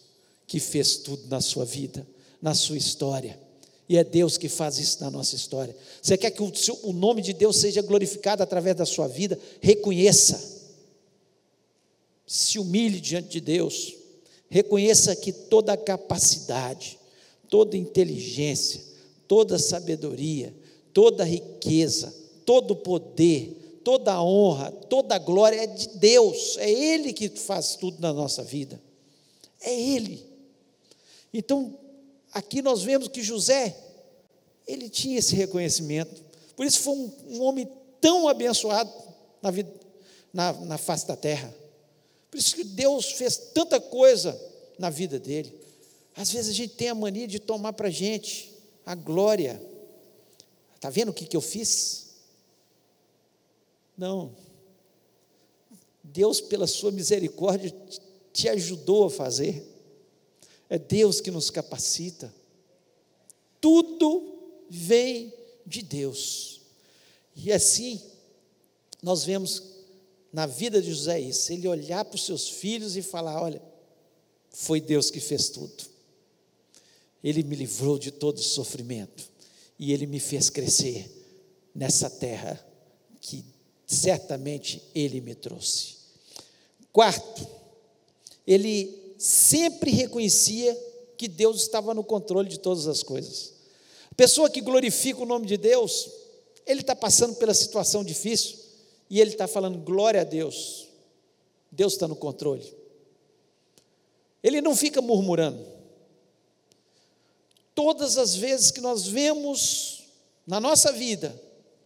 que 0.51 0.59
fez 0.59 0.97
tudo 0.97 1.29
na 1.29 1.39
sua 1.39 1.63
vida, 1.63 2.05
na 2.41 2.53
sua 2.53 2.75
história. 2.75 3.39
E 3.87 3.97
é 3.97 4.03
Deus 4.03 4.37
que 4.37 4.49
faz 4.49 4.79
isso 4.79 5.01
na 5.01 5.09
nossa 5.09 5.33
história. 5.33 5.73
Você 6.01 6.17
quer 6.17 6.29
que 6.31 6.43
o, 6.43 6.53
seu, 6.53 6.77
o 6.83 6.91
nome 6.91 7.21
de 7.21 7.31
Deus 7.31 7.55
seja 7.55 7.81
glorificado 7.81 8.43
através 8.43 8.75
da 8.75 8.85
sua 8.85 9.07
vida? 9.07 9.39
Reconheça. 9.61 10.59
Se 12.27 12.59
humilhe 12.59 12.99
diante 12.99 13.29
de 13.29 13.39
Deus. 13.39 13.93
Reconheça 14.51 15.15
que 15.15 15.31
toda 15.31 15.77
capacidade, 15.77 16.99
toda 17.49 17.77
inteligência, 17.77 18.83
toda 19.25 19.57
sabedoria, 19.57 20.53
toda 20.93 21.23
riqueza, 21.23 22.13
todo 22.45 22.75
poder, 22.75 23.79
toda 23.81 24.21
honra, 24.21 24.69
toda 24.69 25.17
glória 25.17 25.55
é 25.55 25.67
de 25.67 25.87
Deus, 25.97 26.57
é 26.57 26.69
Ele 26.69 27.13
que 27.13 27.29
faz 27.29 27.77
tudo 27.77 28.01
na 28.01 28.11
nossa 28.11 28.43
vida, 28.43 28.81
é 29.61 29.73
Ele. 29.73 30.21
Então, 31.33 31.79
aqui 32.33 32.61
nós 32.61 32.83
vemos 32.83 33.07
que 33.07 33.23
José, 33.23 33.73
ele 34.67 34.89
tinha 34.89 35.17
esse 35.17 35.33
reconhecimento, 35.33 36.21
por 36.57 36.65
isso 36.65 36.79
foi 36.81 36.93
um, 36.93 37.11
um 37.29 37.41
homem 37.43 37.69
tão 38.01 38.27
abençoado 38.27 38.91
na, 39.41 39.49
vida, 39.49 39.71
na, 40.33 40.51
na 40.51 40.77
face 40.77 41.07
da 41.07 41.15
terra, 41.15 41.55
por 42.31 42.37
isso 42.37 42.55
que 42.55 42.63
Deus 42.63 43.11
fez 43.11 43.35
tanta 43.53 43.79
coisa 43.81 44.39
na 44.79 44.89
vida 44.89 45.19
dele. 45.19 45.53
Às 46.15 46.31
vezes 46.31 46.51
a 46.51 46.53
gente 46.53 46.75
tem 46.75 46.87
a 46.87 46.95
mania 46.95 47.27
de 47.27 47.39
tomar 47.39 47.73
para 47.73 47.89
a 47.89 47.91
gente 47.91 48.53
a 48.85 48.95
glória. 48.95 49.61
Está 50.75 50.89
vendo 50.89 51.09
o 51.09 51.13
que, 51.13 51.25
que 51.25 51.35
eu 51.35 51.41
fiz? 51.41 52.15
Não. 53.97 54.33
Deus, 56.01 56.39
pela 56.39 56.67
sua 56.67 56.91
misericórdia, 56.91 57.75
te 58.31 58.47
ajudou 58.47 59.05
a 59.05 59.09
fazer. 59.09 59.67
É 60.69 60.79
Deus 60.79 61.19
que 61.19 61.31
nos 61.31 61.49
capacita. 61.49 62.33
Tudo 63.59 64.39
vem 64.69 65.33
de 65.65 65.81
Deus. 65.81 66.61
E 67.35 67.51
assim, 67.51 68.01
nós 69.03 69.25
vemos 69.25 69.70
na 70.31 70.45
vida 70.45 70.81
de 70.81 70.89
José 70.89 71.19
isso, 71.19 71.51
ele 71.51 71.67
olhar 71.67 72.05
para 72.05 72.15
os 72.15 72.25
seus 72.25 72.47
filhos 72.47 72.95
e 72.95 73.01
falar: 73.01 73.41
olha, 73.41 73.61
foi 74.49 74.79
Deus 74.79 75.11
que 75.11 75.19
fez 75.19 75.49
tudo. 75.49 75.91
Ele 77.23 77.43
me 77.43 77.55
livrou 77.55 77.99
de 77.99 78.11
todo 78.11 78.37
o 78.37 78.43
sofrimento 78.43 79.29
e 79.77 79.93
ele 79.93 80.07
me 80.07 80.19
fez 80.19 80.49
crescer 80.49 81.09
nessa 81.75 82.09
terra 82.09 82.59
que 83.19 83.45
certamente 83.85 84.81
ele 84.95 85.21
me 85.21 85.35
trouxe. 85.35 85.97
Quarto, 86.91 87.47
ele 88.47 89.13
sempre 89.17 89.91
reconhecia 89.91 90.75
que 91.17 91.27
Deus 91.27 91.61
estava 91.61 91.93
no 91.93 92.03
controle 92.03 92.49
de 92.49 92.59
todas 92.59 92.87
as 92.87 93.03
coisas. 93.03 93.53
A 94.09 94.15
pessoa 94.15 94.49
que 94.49 94.61
glorifica 94.61 95.21
o 95.21 95.25
nome 95.25 95.45
de 95.45 95.57
Deus, 95.57 96.09
ele 96.65 96.81
está 96.81 96.95
passando 96.95 97.35
pela 97.35 97.53
situação 97.53 98.03
difícil 98.03 98.60
e 99.11 99.19
ele 99.19 99.31
está 99.31 99.45
falando 99.45 99.77
glória 99.77 100.21
a 100.21 100.23
Deus. 100.23 100.87
Deus 101.69 101.93
está 101.93 102.07
no 102.07 102.15
controle. 102.15 102.65
Ele 104.41 104.61
não 104.61 104.73
fica 104.73 105.01
murmurando. 105.01 105.67
Todas 107.75 108.17
as 108.17 108.33
vezes 108.33 108.71
que 108.71 108.79
nós 108.79 109.05
vemos 109.05 110.05
na 110.47 110.61
nossa 110.61 110.93
vida 110.93 111.37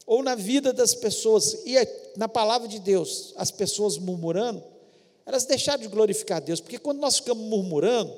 ou 0.06 0.22
na 0.22 0.36
vida 0.36 0.72
das 0.72 0.94
pessoas, 0.94 1.66
e 1.66 1.76
é 1.76 2.14
na 2.16 2.28
palavra 2.28 2.68
de 2.68 2.78
Deus, 2.78 3.34
as 3.38 3.50
pessoas 3.50 3.98
murmurando, 3.98 4.64
elas 5.26 5.46
deixaram 5.46 5.82
de 5.82 5.88
glorificar 5.88 6.38
a 6.38 6.42
Deus, 6.42 6.62
porque 6.62 6.78
quando 6.78 7.00
nós 7.00 7.18
ficamos 7.18 7.44
murmurando 7.44 8.16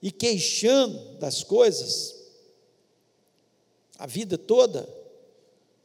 e 0.00 0.10
queixando 0.10 1.18
das 1.18 1.42
coisas, 1.42 2.14
a 3.98 4.06
vida 4.06 4.38
toda, 4.38 4.88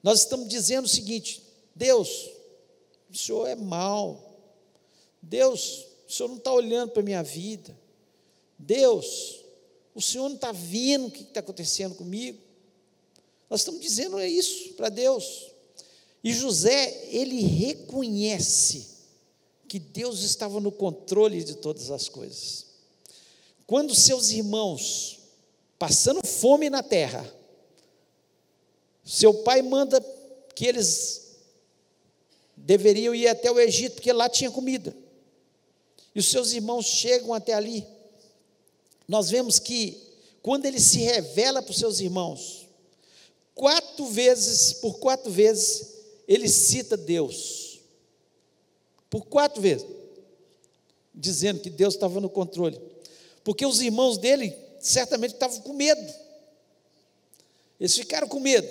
nós 0.01 0.19
estamos 0.19 0.47
dizendo 0.47 0.85
o 0.85 0.89
seguinte: 0.89 1.50
Deus, 1.81 2.29
o 3.09 3.17
Senhor 3.17 3.47
é 3.47 3.55
mau, 3.55 4.37
Deus, 5.19 5.87
o 6.07 6.11
Senhor 6.13 6.29
não 6.29 6.37
está 6.37 6.53
olhando 6.53 6.91
para 6.91 7.01
a 7.01 7.03
minha 7.03 7.23
vida, 7.23 7.75
Deus, 8.55 9.43
o 9.95 9.99
Senhor 9.99 10.29
não 10.29 10.35
está 10.35 10.51
vendo 10.51 11.07
o 11.07 11.11
que 11.11 11.23
está 11.23 11.39
acontecendo 11.39 11.95
comigo. 11.95 12.39
Nós 13.49 13.61
estamos 13.61 13.81
dizendo 13.81 14.19
é 14.19 14.29
isso 14.29 14.73
para 14.73 14.89
Deus. 14.89 15.49
E 16.23 16.31
José, 16.31 17.07
ele 17.09 17.41
reconhece 17.41 18.89
que 19.67 19.79
Deus 19.79 20.21
estava 20.21 20.59
no 20.59 20.71
controle 20.71 21.43
de 21.43 21.55
todas 21.55 21.89
as 21.89 22.07
coisas. 22.07 22.67
Quando 23.65 23.95
seus 23.95 24.29
irmãos, 24.29 25.17
passando 25.79 26.23
fome 26.27 26.69
na 26.69 26.83
terra, 26.83 27.27
seu 29.03 29.33
pai 29.33 29.63
manda 29.63 29.99
que 30.53 30.67
eles 30.67 31.20
deveriam 32.65 33.13
ir 33.13 33.27
até 33.27 33.51
o 33.51 33.59
Egito, 33.59 33.95
porque 33.95 34.13
lá 34.13 34.29
tinha 34.29 34.51
comida. 34.51 34.95
E 36.13 36.19
os 36.19 36.29
seus 36.29 36.51
irmãos 36.53 36.85
chegam 36.85 37.33
até 37.33 37.53
ali. 37.53 37.85
Nós 39.07 39.29
vemos 39.29 39.59
que, 39.59 39.97
quando 40.41 40.65
ele 40.65 40.79
se 40.79 40.99
revela 40.99 41.61
para 41.61 41.71
os 41.71 41.77
seus 41.77 41.99
irmãos, 41.99 42.67
quatro 43.55 44.05
vezes, 44.05 44.73
por 44.73 44.99
quatro 44.99 45.31
vezes, 45.31 45.95
ele 46.27 46.47
cita 46.47 46.95
Deus. 46.95 47.79
Por 49.09 49.25
quatro 49.25 49.61
vezes. 49.61 49.85
Dizendo 51.13 51.59
que 51.59 51.69
Deus 51.69 51.93
estava 51.93 52.19
no 52.19 52.29
controle. 52.29 52.79
porque 53.43 53.65
os 53.65 53.81
irmãos 53.81 54.19
dele 54.19 54.55
certamente 54.79 55.33
estavam 55.33 55.61
com 55.61 55.73
medo. 55.73 56.13
Eles 57.79 57.95
ficaram 57.95 58.27
com 58.27 58.39
medo. 58.39 58.67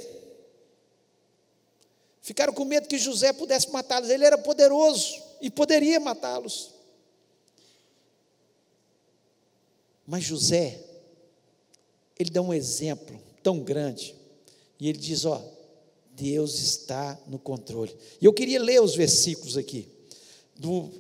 Ficaram 2.23 2.53
com 2.53 2.65
medo 2.65 2.89
que 2.89 2.99
José 2.99 3.33
pudesse 3.33 3.71
matá-los. 3.71 4.11
Ele 4.11 4.25
era 4.25 4.37
poderoso 4.37 5.21
e 5.41 5.51
poderia 5.51 5.99
matá-los. 5.99 6.71
Mas 10.07 10.25
José, 10.25 10.85
ele 12.19 12.31
dá 12.31 12.43
um 12.43 12.53
exemplo 12.53 13.19
tão 13.43 13.61
grande. 13.61 14.15
E 14.79 14.89
ele 14.89 14.99
diz: 14.99 15.25
Ó, 15.25 15.43
Deus 16.13 16.59
está 16.59 17.19
no 17.27 17.39
controle. 17.39 17.97
E 18.21 18.25
eu 18.25 18.33
queria 18.33 18.61
ler 18.61 18.83
os 18.83 18.95
versículos 18.95 19.57
aqui, 19.57 19.89
do 20.57 20.91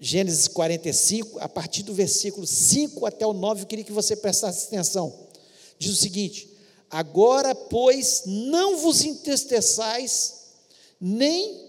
Gênesis 0.00 0.48
45, 0.48 1.38
a 1.40 1.48
partir 1.48 1.82
do 1.82 1.92
versículo 1.92 2.46
5 2.46 3.04
até 3.06 3.26
o 3.26 3.32
9, 3.32 3.62
eu 3.62 3.66
queria 3.66 3.84
que 3.84 3.92
você 3.92 4.16
prestasse 4.16 4.66
atenção. 4.66 5.28
Diz 5.78 5.92
o 5.92 5.96
seguinte: 5.96 6.48
Agora, 6.90 7.54
pois, 7.54 8.22
não 8.26 8.78
vos 8.78 9.04
entristeçais, 9.04 10.37
nem 11.00 11.68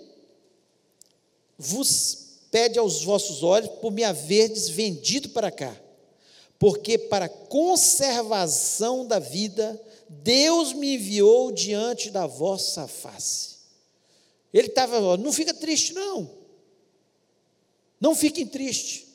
vos 1.58 2.30
pede 2.52 2.80
aos 2.80 3.04
vossos 3.04 3.44
olhos 3.44 3.70
por 3.82 3.92
me 3.92 4.04
haverdes 4.04 4.70
vendido 4.70 5.30
para 5.30 5.52
cá, 5.52 5.76
porque 6.58 6.98
para 6.98 7.30
conservação 7.30 9.06
da 9.06 9.20
vida 9.20 9.80
Deus 10.10 10.74
me 10.74 10.96
enviou 10.96 11.52
diante 11.52 12.10
da 12.10 12.26
vossa 12.26 12.88
face. 12.88 13.60
Ele 14.52 14.68
estava, 14.68 15.16
não 15.18 15.32
fica 15.32 15.54
triste, 15.54 15.94
não. 15.94 16.40
Não 18.02 18.16
fiquem 18.16 18.48
triste, 18.48 19.08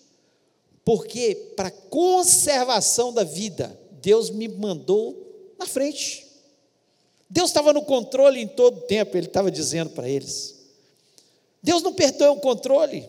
porque 0.85 1.35
para 1.57 1.71
conservação 1.71 3.13
da 3.13 3.25
vida, 3.25 3.79
Deus 3.93 4.31
me 4.31 4.47
mandou 4.47 5.55
na 5.59 5.67
frente. 5.67 6.24
Deus 7.35 7.51
estava 7.51 7.73
no 7.73 7.83
controle 7.83 8.41
em 8.41 8.47
todo 8.47 8.79
o 8.79 8.81
tempo, 8.83 9.17
ele 9.17 9.27
estava 9.27 9.51
dizendo 9.51 9.91
para 9.91 10.09
eles. 10.09 10.55
Deus 11.61 11.83
não 11.83 11.93
perdeu 11.93 12.31
o 12.31 12.39
controle. 12.39 13.09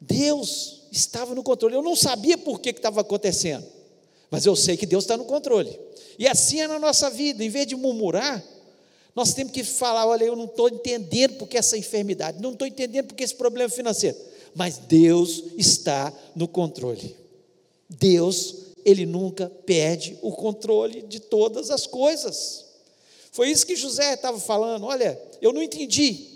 Deus 0.00 0.82
estava 0.92 1.34
no 1.34 1.42
controle. 1.42 1.74
Eu 1.74 1.82
não 1.82 1.96
sabia 1.96 2.38
por 2.38 2.60
que 2.60 2.70
estava 2.70 3.00
acontecendo. 3.00 3.66
Mas 4.30 4.46
eu 4.46 4.54
sei 4.54 4.76
que 4.76 4.86
Deus 4.86 5.02
está 5.02 5.16
no 5.16 5.24
controle. 5.24 5.76
E 6.16 6.28
assim 6.28 6.60
é 6.60 6.68
na 6.68 6.78
nossa 6.78 7.10
vida, 7.10 7.42
em 7.42 7.48
vez 7.48 7.66
de 7.66 7.74
murmurar, 7.74 8.44
nós 9.12 9.34
temos 9.34 9.52
que 9.52 9.64
falar: 9.64 10.06
olha, 10.06 10.22
eu 10.22 10.36
não 10.36 10.44
estou 10.44 10.68
entendendo 10.68 11.34
porque 11.34 11.58
essa 11.58 11.76
enfermidade, 11.76 12.40
não 12.40 12.52
estou 12.52 12.68
entendendo 12.68 13.08
porque 13.08 13.24
esse 13.24 13.34
problema 13.34 13.68
financeiro. 13.68 14.16
Mas 14.54 14.78
Deus 14.78 15.42
está 15.56 16.12
no 16.36 16.46
controle. 16.46 17.16
Deus, 17.90 18.67
Ele 18.84 19.04
nunca 19.06 19.48
perde 19.48 20.18
o 20.22 20.32
controle 20.32 21.02
de 21.02 21.20
todas 21.20 21.70
as 21.70 21.86
coisas. 21.86 22.66
Foi 23.32 23.50
isso 23.50 23.66
que 23.66 23.76
José 23.76 24.14
estava 24.14 24.38
falando. 24.38 24.86
Olha, 24.86 25.20
eu 25.40 25.52
não 25.52 25.62
entendi, 25.62 26.26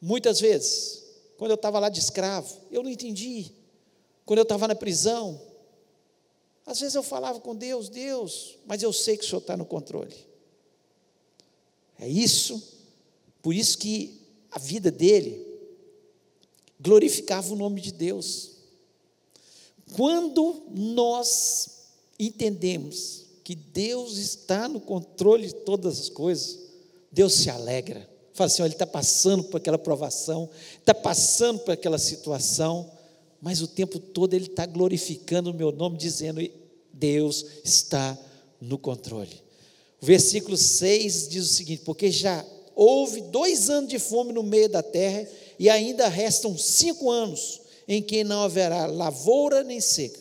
muitas 0.00 0.40
vezes, 0.40 1.02
quando 1.36 1.52
eu 1.52 1.56
estava 1.56 1.78
lá 1.78 1.88
de 1.88 2.00
escravo, 2.00 2.56
eu 2.70 2.82
não 2.82 2.90
entendi. 2.90 3.52
Quando 4.24 4.38
eu 4.38 4.44
estava 4.44 4.68
na 4.68 4.74
prisão, 4.74 5.40
às 6.66 6.80
vezes 6.80 6.94
eu 6.94 7.02
falava 7.02 7.40
com 7.40 7.54
Deus, 7.54 7.88
Deus, 7.88 8.58
mas 8.66 8.82
eu 8.82 8.92
sei 8.92 9.16
que 9.16 9.24
o 9.24 9.26
Senhor 9.26 9.40
está 9.40 9.56
no 9.56 9.64
controle. 9.64 10.14
É 11.98 12.08
isso, 12.08 12.62
por 13.42 13.54
isso 13.54 13.76
que 13.76 14.20
a 14.50 14.58
vida 14.58 14.90
dele 14.90 15.46
glorificava 16.78 17.52
o 17.52 17.56
nome 17.56 17.80
de 17.80 17.92
Deus. 17.92 18.52
Quando 19.94 20.62
nós 20.70 21.68
entendemos 22.18 23.26
que 23.42 23.54
Deus 23.54 24.16
está 24.16 24.68
no 24.68 24.80
controle 24.80 25.48
de 25.48 25.54
todas 25.54 25.98
as 25.98 26.08
coisas, 26.08 26.58
Deus 27.10 27.34
se 27.34 27.50
alegra. 27.50 28.08
Fala 28.32 28.46
assim: 28.46 28.62
olha, 28.62 28.68
ele 28.68 28.74
está 28.74 28.86
passando 28.86 29.44
por 29.44 29.56
aquela 29.56 29.78
provação, 29.78 30.48
está 30.78 30.94
passando 30.94 31.58
por 31.60 31.72
aquela 31.72 31.98
situação, 31.98 32.90
mas 33.40 33.60
o 33.60 33.66
tempo 33.66 33.98
todo 33.98 34.34
ele 34.34 34.46
está 34.46 34.66
glorificando 34.66 35.50
o 35.50 35.54
meu 35.54 35.72
nome, 35.72 35.98
dizendo: 35.98 36.40
Deus 36.92 37.44
está 37.64 38.16
no 38.60 38.78
controle. 38.78 39.42
O 40.00 40.06
versículo 40.06 40.56
6 40.56 41.28
diz 41.28 41.44
o 41.44 41.52
seguinte: 41.52 41.82
Porque 41.84 42.10
já 42.10 42.44
houve 42.76 43.20
dois 43.22 43.68
anos 43.68 43.90
de 43.90 43.98
fome 43.98 44.32
no 44.32 44.42
meio 44.42 44.68
da 44.68 44.82
terra, 44.82 45.26
e 45.58 45.68
ainda 45.68 46.08
restam 46.08 46.56
cinco 46.56 47.10
anos 47.10 47.59
em 47.90 48.00
que 48.00 48.22
não 48.22 48.44
haverá 48.44 48.86
lavoura 48.86 49.64
nem 49.64 49.80
seca. 49.80 50.20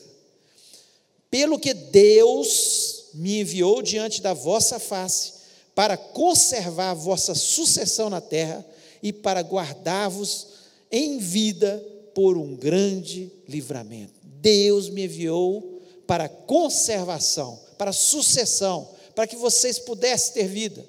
Pelo 1.29 1.59
que 1.59 1.71
Deus 1.71 3.09
me 3.13 3.41
enviou 3.41 3.83
diante 3.83 4.23
da 4.23 4.33
vossa 4.33 4.79
face, 4.79 5.33
para 5.75 5.95
conservar 5.95 6.89
a 6.89 6.95
vossa 6.95 7.35
sucessão 7.35 8.09
na 8.09 8.19
terra 8.19 8.65
e 9.03 9.13
para 9.13 9.43
guardar-vos 9.43 10.47
em 10.91 11.19
vida 11.19 11.77
por 12.15 12.39
um 12.39 12.55
grande 12.55 13.31
livramento. 13.47 14.19
Deus 14.23 14.89
me 14.89 15.03
enviou 15.03 15.79
para 16.07 16.27
conservação, 16.27 17.59
para 17.77 17.93
sucessão, 17.93 18.89
para 19.13 19.27
que 19.27 19.35
vocês 19.35 19.77
pudessem 19.77 20.33
ter 20.33 20.47
vida. 20.47 20.83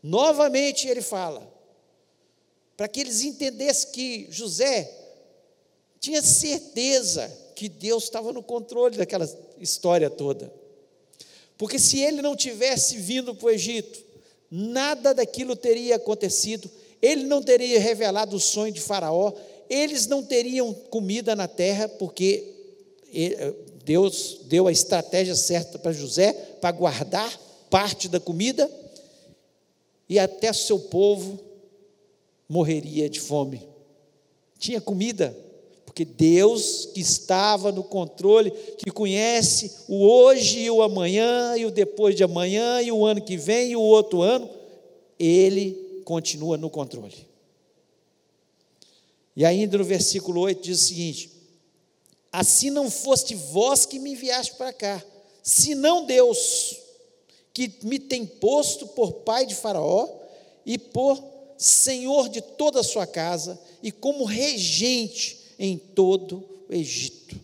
Novamente 0.00 0.86
ele 0.86 1.02
fala, 1.02 1.52
para 2.76 2.86
que 2.86 3.00
eles 3.00 3.22
entendessem 3.22 3.90
que 3.90 4.28
José 4.30 5.01
tinha 6.02 6.20
certeza 6.20 7.30
que 7.54 7.68
Deus 7.68 8.02
estava 8.04 8.32
no 8.32 8.42
controle 8.42 8.96
daquela 8.96 9.26
história 9.60 10.10
toda. 10.10 10.52
Porque 11.56 11.78
se 11.78 12.00
ele 12.00 12.20
não 12.20 12.34
tivesse 12.34 12.96
vindo 12.96 13.32
para 13.36 13.46
o 13.46 13.50
Egito, 13.50 14.04
nada 14.50 15.14
daquilo 15.14 15.54
teria 15.54 15.94
acontecido, 15.94 16.68
ele 17.00 17.22
não 17.22 17.40
teria 17.40 17.78
revelado 17.78 18.34
o 18.34 18.40
sonho 18.40 18.72
de 18.72 18.80
Faraó, 18.80 19.32
eles 19.70 20.08
não 20.08 20.24
teriam 20.24 20.74
comida 20.74 21.36
na 21.36 21.46
terra, 21.46 21.88
porque 21.88 22.52
Deus 23.84 24.40
deu 24.46 24.66
a 24.66 24.72
estratégia 24.72 25.36
certa 25.36 25.78
para 25.78 25.92
José 25.92 26.32
para 26.60 26.72
guardar 26.72 27.40
parte 27.70 28.08
da 28.08 28.18
comida 28.18 28.68
e 30.08 30.18
até 30.18 30.52
seu 30.52 30.80
povo 30.80 31.38
morreria 32.48 33.08
de 33.08 33.20
fome. 33.20 33.68
Tinha 34.58 34.80
comida, 34.80 35.36
porque 35.92 36.06
Deus 36.06 36.86
que 36.86 37.02
estava 37.02 37.70
no 37.70 37.84
controle, 37.84 38.50
que 38.78 38.90
conhece 38.90 39.70
o 39.86 40.06
hoje 40.06 40.60
e 40.60 40.70
o 40.70 40.80
amanhã, 40.80 41.54
e 41.54 41.66
o 41.66 41.70
depois 41.70 42.16
de 42.16 42.24
amanhã, 42.24 42.80
e 42.80 42.90
o 42.90 43.04
ano 43.04 43.20
que 43.20 43.36
vem, 43.36 43.72
e 43.72 43.76
o 43.76 43.82
outro 43.82 44.22
ano, 44.22 44.48
Ele 45.18 46.00
continua 46.06 46.56
no 46.56 46.70
controle. 46.70 47.28
E 49.36 49.44
ainda 49.44 49.76
no 49.76 49.84
versículo 49.84 50.40
8 50.40 50.62
diz 50.62 50.80
o 50.80 50.84
seguinte: 50.84 51.30
Assim 52.32 52.70
não 52.70 52.90
foste 52.90 53.34
vós 53.34 53.84
que 53.84 53.98
me 53.98 54.12
enviaste 54.12 54.54
para 54.54 54.72
cá, 54.72 55.04
senão 55.42 56.06
Deus, 56.06 56.74
que 57.52 57.70
me 57.82 57.98
tem 57.98 58.24
posto 58.24 58.86
por 58.86 59.12
pai 59.12 59.44
de 59.44 59.54
Faraó 59.54 60.08
e 60.64 60.78
por 60.78 61.22
senhor 61.58 62.30
de 62.30 62.40
toda 62.40 62.80
a 62.80 62.84
sua 62.84 63.06
casa 63.06 63.60
e 63.82 63.92
como 63.92 64.24
regente 64.24 65.41
em 65.58 65.78
todo 65.78 66.44
o 66.68 66.74
Egito. 66.74 67.38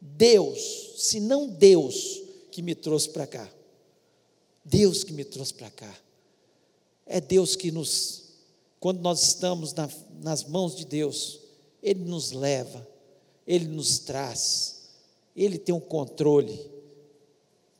Deus, 0.00 0.94
se 0.96 1.20
não 1.20 1.48
Deus 1.48 2.22
que 2.50 2.62
me 2.62 2.74
trouxe 2.74 3.08
para 3.08 3.26
cá. 3.26 3.48
Deus 4.64 5.04
que 5.04 5.12
me 5.12 5.24
trouxe 5.24 5.54
para 5.54 5.70
cá. 5.70 5.98
É 7.06 7.20
Deus 7.20 7.56
que 7.56 7.70
nos, 7.70 8.24
quando 8.78 9.00
nós 9.00 9.22
estamos 9.22 9.72
na, 9.72 9.88
nas 10.20 10.44
mãos 10.44 10.76
de 10.76 10.84
Deus, 10.84 11.40
Ele 11.82 12.04
nos 12.04 12.32
leva 12.32 12.86
ele 13.48 13.64
nos 13.64 13.98
traz, 13.98 14.82
Ele 15.34 15.56
tem 15.56 15.74
o 15.74 15.78
um 15.78 15.80
controle, 15.80 16.70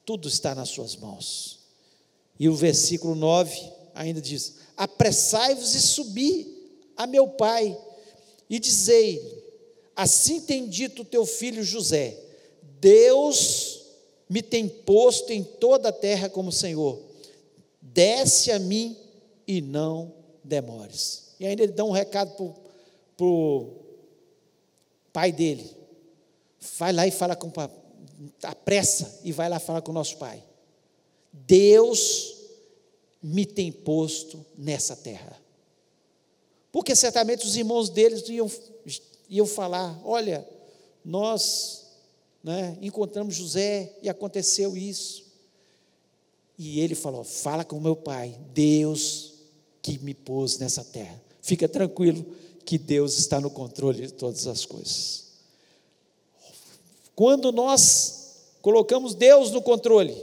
tudo 0.03 0.27
está 0.27 0.55
nas 0.55 0.71
Suas 0.71 0.97
mãos. 0.97 1.59
E 2.41 2.49
o 2.49 2.55
versículo 2.55 3.15
9 3.15 3.71
ainda 3.95 4.19
diz: 4.19 4.55
Apressai-vos 4.75 5.75
e 5.75 5.83
subi 5.83 6.73
a 6.97 7.07
meu 7.07 7.29
pai, 7.29 7.79
e 8.49 8.59
dizei: 8.59 9.38
Assim 9.99 10.41
tem 10.41 10.69
dito 10.69 11.05
teu 11.05 11.27
filho 11.27 11.65
José: 11.65 12.17
Deus 12.81 13.83
me 14.31 14.41
tem 14.41 14.69
posto 14.69 15.33
em 15.33 15.43
toda 15.43 15.89
a 15.89 15.93
terra 15.93 16.31
como 16.31 16.53
Senhor, 16.53 17.03
desce 17.83 18.53
a 18.53 18.61
mim 18.61 18.97
e 19.45 19.61
não 19.61 20.15
demores. 20.45 21.35
E 21.41 21.47
ainda 21.47 21.65
ele 21.65 21.73
dá 21.73 21.85
um 21.85 21.91
recado 21.91 22.55
para 23.17 23.27
o 23.27 23.73
pai 25.13 25.33
dele. 25.33 25.69
Vai 26.79 26.93
lá 26.93 27.05
e 27.05 27.11
fala 27.11 27.35
com 27.35 27.49
o 27.49 27.51
pai. 27.51 27.69
Apressa 28.45 29.19
e 29.25 29.33
vai 29.33 29.49
lá 29.49 29.59
falar 29.59 29.83
com 29.83 29.91
o 29.91 29.95
nosso 29.95 30.17
pai. 30.17 30.45
Deus 31.33 32.37
me 33.21 33.45
tem 33.45 33.73
posto 33.73 34.47
nessa 34.57 34.95
terra. 34.95 35.37
Porque 36.71 36.95
certamente 36.95 37.45
os 37.45 37.57
irmãos 37.57 37.91
deles 37.91 38.29
iam, 38.29 38.49
iam 39.29 39.47
falar: 39.47 40.01
olha, 40.05 40.47
nós 41.05 41.87
né? 42.43 42.79
encontramos 42.81 43.35
José 43.35 43.93
e 44.03 44.09
aconteceu 44.09 44.77
isso. 44.77 45.25
E 46.59 46.81
ele 46.81 46.95
falou: 46.95 47.25
Fala 47.25 47.65
com 47.65 47.79
meu 47.79 47.97
pai, 47.97 48.39
Deus 48.53 49.35
que 49.83 49.99
me 49.99 50.15
pôs 50.15 50.59
nessa 50.59 50.85
terra. 50.85 51.21
Fica 51.41 51.69
tranquilo 51.69 52.25
que 52.65 52.77
Deus 52.77 53.19
está 53.19 53.41
no 53.41 53.51
controle 53.51 54.07
de 54.07 54.13
todas 54.13 54.47
as 54.47 54.65
coisas. 54.65 55.29
Quando 57.15 57.51
nós 57.51 58.37
colocamos 58.61 59.15
Deus 59.15 59.51
no 59.51 59.63
controle, 59.63 60.15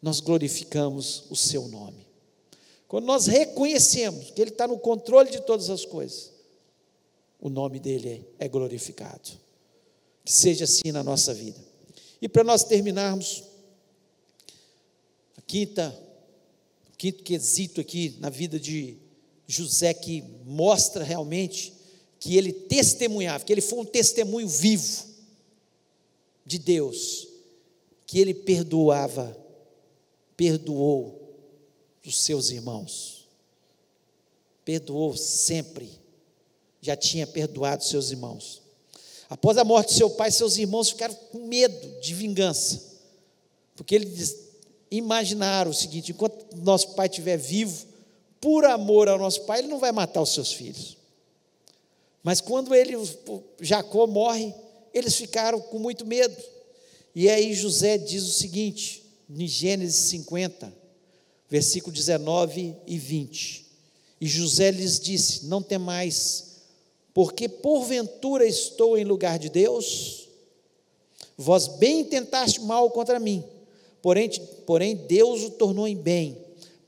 nós 0.00 0.20
glorificamos 0.20 1.24
o 1.30 1.36
seu 1.36 1.66
nome. 1.68 2.06
Quando 2.86 3.06
nós 3.06 3.26
reconhecemos 3.26 4.30
que 4.30 4.40
Ele 4.40 4.50
está 4.50 4.68
no 4.68 4.78
controle 4.78 5.30
de 5.30 5.40
todas 5.40 5.70
as 5.70 5.84
coisas, 5.84 6.30
o 7.44 7.50
nome 7.50 7.78
dele 7.78 8.26
é 8.38 8.48
glorificado. 8.48 9.30
Que 10.24 10.32
seja 10.32 10.64
assim 10.64 10.90
na 10.90 11.04
nossa 11.04 11.34
vida. 11.34 11.60
E 12.20 12.26
para 12.26 12.42
nós 12.42 12.64
terminarmos, 12.64 13.44
a 15.36 15.42
quinta, 15.42 15.94
o 16.88 16.96
quinto 16.96 17.22
quesito 17.22 17.82
aqui 17.82 18.16
na 18.18 18.30
vida 18.30 18.58
de 18.58 18.96
José 19.46 19.92
que 19.92 20.24
mostra 20.46 21.04
realmente 21.04 21.74
que 22.18 22.38
ele 22.38 22.50
testemunhava, 22.50 23.44
que 23.44 23.52
ele 23.52 23.60
foi 23.60 23.80
um 23.80 23.84
testemunho 23.84 24.48
vivo 24.48 25.04
de 26.46 26.58
Deus, 26.58 27.28
que 28.06 28.18
ele 28.18 28.32
perdoava, 28.32 29.36
perdoou 30.34 31.36
os 32.02 32.22
seus 32.22 32.48
irmãos. 32.48 33.28
Perdoou 34.64 35.14
sempre. 35.14 36.03
Já 36.84 36.94
tinha 36.94 37.26
perdoado 37.26 37.82
seus 37.82 38.10
irmãos. 38.10 38.60
Após 39.30 39.56
a 39.56 39.64
morte 39.64 39.88
de 39.88 39.94
seu 39.94 40.10
pai, 40.10 40.30
seus 40.30 40.58
irmãos 40.58 40.90
ficaram 40.90 41.14
com 41.32 41.46
medo 41.46 42.00
de 42.00 42.12
vingança. 42.12 42.82
Porque 43.74 43.94
eles 43.94 44.36
imaginaram 44.90 45.70
o 45.70 45.74
seguinte: 45.74 46.12
enquanto 46.12 46.54
nosso 46.58 46.90
pai 46.90 47.06
estiver 47.06 47.38
vivo, 47.38 47.86
por 48.38 48.66
amor 48.66 49.08
ao 49.08 49.18
nosso 49.18 49.40
pai, 49.44 49.60
ele 49.60 49.68
não 49.68 49.78
vai 49.78 49.92
matar 49.92 50.20
os 50.20 50.34
seus 50.34 50.52
filhos. 50.52 50.98
Mas 52.22 52.42
quando 52.42 52.74
ele, 52.74 52.92
Jacó 53.62 54.06
morre, 54.06 54.54
eles 54.92 55.14
ficaram 55.14 55.58
com 55.58 55.78
muito 55.78 56.04
medo. 56.04 56.36
E 57.14 57.30
aí 57.30 57.54
José 57.54 57.96
diz 57.96 58.24
o 58.24 58.32
seguinte, 58.32 59.02
em 59.30 59.46
Gênesis 59.46 60.10
50, 60.10 60.70
versículo 61.48 61.94
19 61.94 62.76
e 62.86 62.98
20. 62.98 63.64
E 64.20 64.26
José 64.26 64.70
lhes 64.70 65.00
disse: 65.00 65.46
Não 65.46 65.62
temais, 65.62 66.53
porque 67.14 67.48
porventura 67.48 68.44
estou 68.44 68.98
em 68.98 69.04
lugar 69.04 69.38
de 69.38 69.48
Deus? 69.48 70.28
Vós 71.38 71.68
bem 71.68 72.04
tentaste 72.04 72.60
mal 72.60 72.90
contra 72.90 73.20
mim, 73.20 73.44
porém, 74.02 74.28
porém 74.66 74.96
Deus 74.96 75.44
o 75.44 75.50
tornou 75.50 75.86
em 75.86 75.96
bem 75.96 76.36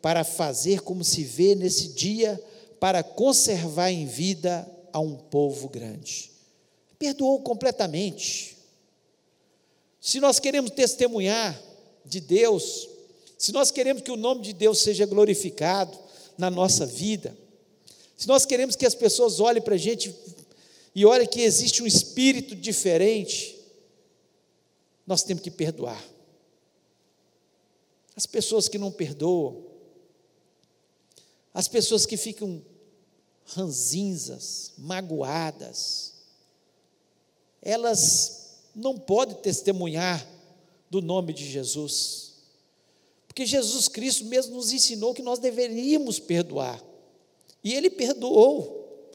para 0.02 0.24
fazer 0.24 0.82
como 0.82 1.04
se 1.04 1.22
vê 1.22 1.54
nesse 1.54 1.88
dia, 1.88 2.40
para 2.78 3.02
conservar 3.02 3.90
em 3.90 4.04
vida 4.04 4.68
a 4.92 5.00
um 5.00 5.16
povo 5.16 5.68
grande. 5.68 6.30
Perdoou 6.98 7.40
completamente. 7.40 8.56
Se 10.00 10.20
nós 10.20 10.38
queremos 10.38 10.70
testemunhar 10.70 11.60
de 12.04 12.20
Deus, 12.20 12.88
se 13.38 13.52
nós 13.52 13.70
queremos 13.70 14.02
que 14.02 14.10
o 14.10 14.16
nome 14.16 14.42
de 14.42 14.52
Deus 14.52 14.78
seja 14.80 15.06
glorificado 15.06 15.98
na 16.38 16.50
nossa 16.50 16.86
vida, 16.86 17.36
se 18.16 18.26
nós 18.26 18.46
queremos 18.46 18.76
que 18.76 18.86
as 18.86 18.94
pessoas 18.94 19.40
olhem 19.40 19.62
para 19.62 19.74
a 19.74 19.78
gente 19.78 20.14
e 20.94 21.04
olhem 21.04 21.26
que 21.26 21.42
existe 21.42 21.82
um 21.82 21.86
espírito 21.86 22.56
diferente, 22.56 23.56
nós 25.06 25.22
temos 25.22 25.42
que 25.42 25.50
perdoar. 25.50 26.02
As 28.16 28.24
pessoas 28.24 28.66
que 28.68 28.78
não 28.78 28.90
perdoam, 28.90 29.66
as 31.52 31.68
pessoas 31.68 32.06
que 32.06 32.16
ficam 32.16 32.64
ranzinzas, 33.44 34.72
magoadas, 34.78 36.14
elas 37.60 38.60
não 38.74 38.98
podem 38.98 39.36
testemunhar 39.36 40.26
do 40.90 41.02
nome 41.02 41.32
de 41.32 41.44
Jesus. 41.44 42.34
Porque 43.26 43.44
Jesus 43.44 43.86
Cristo 43.88 44.24
mesmo 44.24 44.56
nos 44.56 44.72
ensinou 44.72 45.12
que 45.12 45.22
nós 45.22 45.38
deveríamos 45.38 46.18
perdoar. 46.18 46.82
E 47.66 47.74
Ele 47.74 47.90
perdoou, 47.90 49.10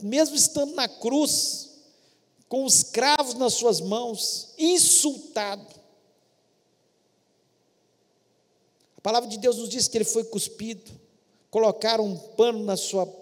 mesmo 0.00 0.36
estando 0.36 0.72
na 0.72 0.86
cruz, 0.86 1.80
com 2.48 2.64
os 2.64 2.84
cravos 2.84 3.34
nas 3.34 3.54
suas 3.54 3.80
mãos, 3.80 4.54
insultado. 4.56 5.66
A 8.96 9.00
palavra 9.00 9.28
de 9.28 9.36
Deus 9.36 9.56
nos 9.56 9.68
diz 9.68 9.88
que 9.88 9.98
Ele 9.98 10.04
foi 10.04 10.22
cuspido, 10.22 10.92
colocaram 11.50 12.04
um 12.04 12.16
pano 12.16 12.62
na 12.62 12.76
sua, 12.76 13.12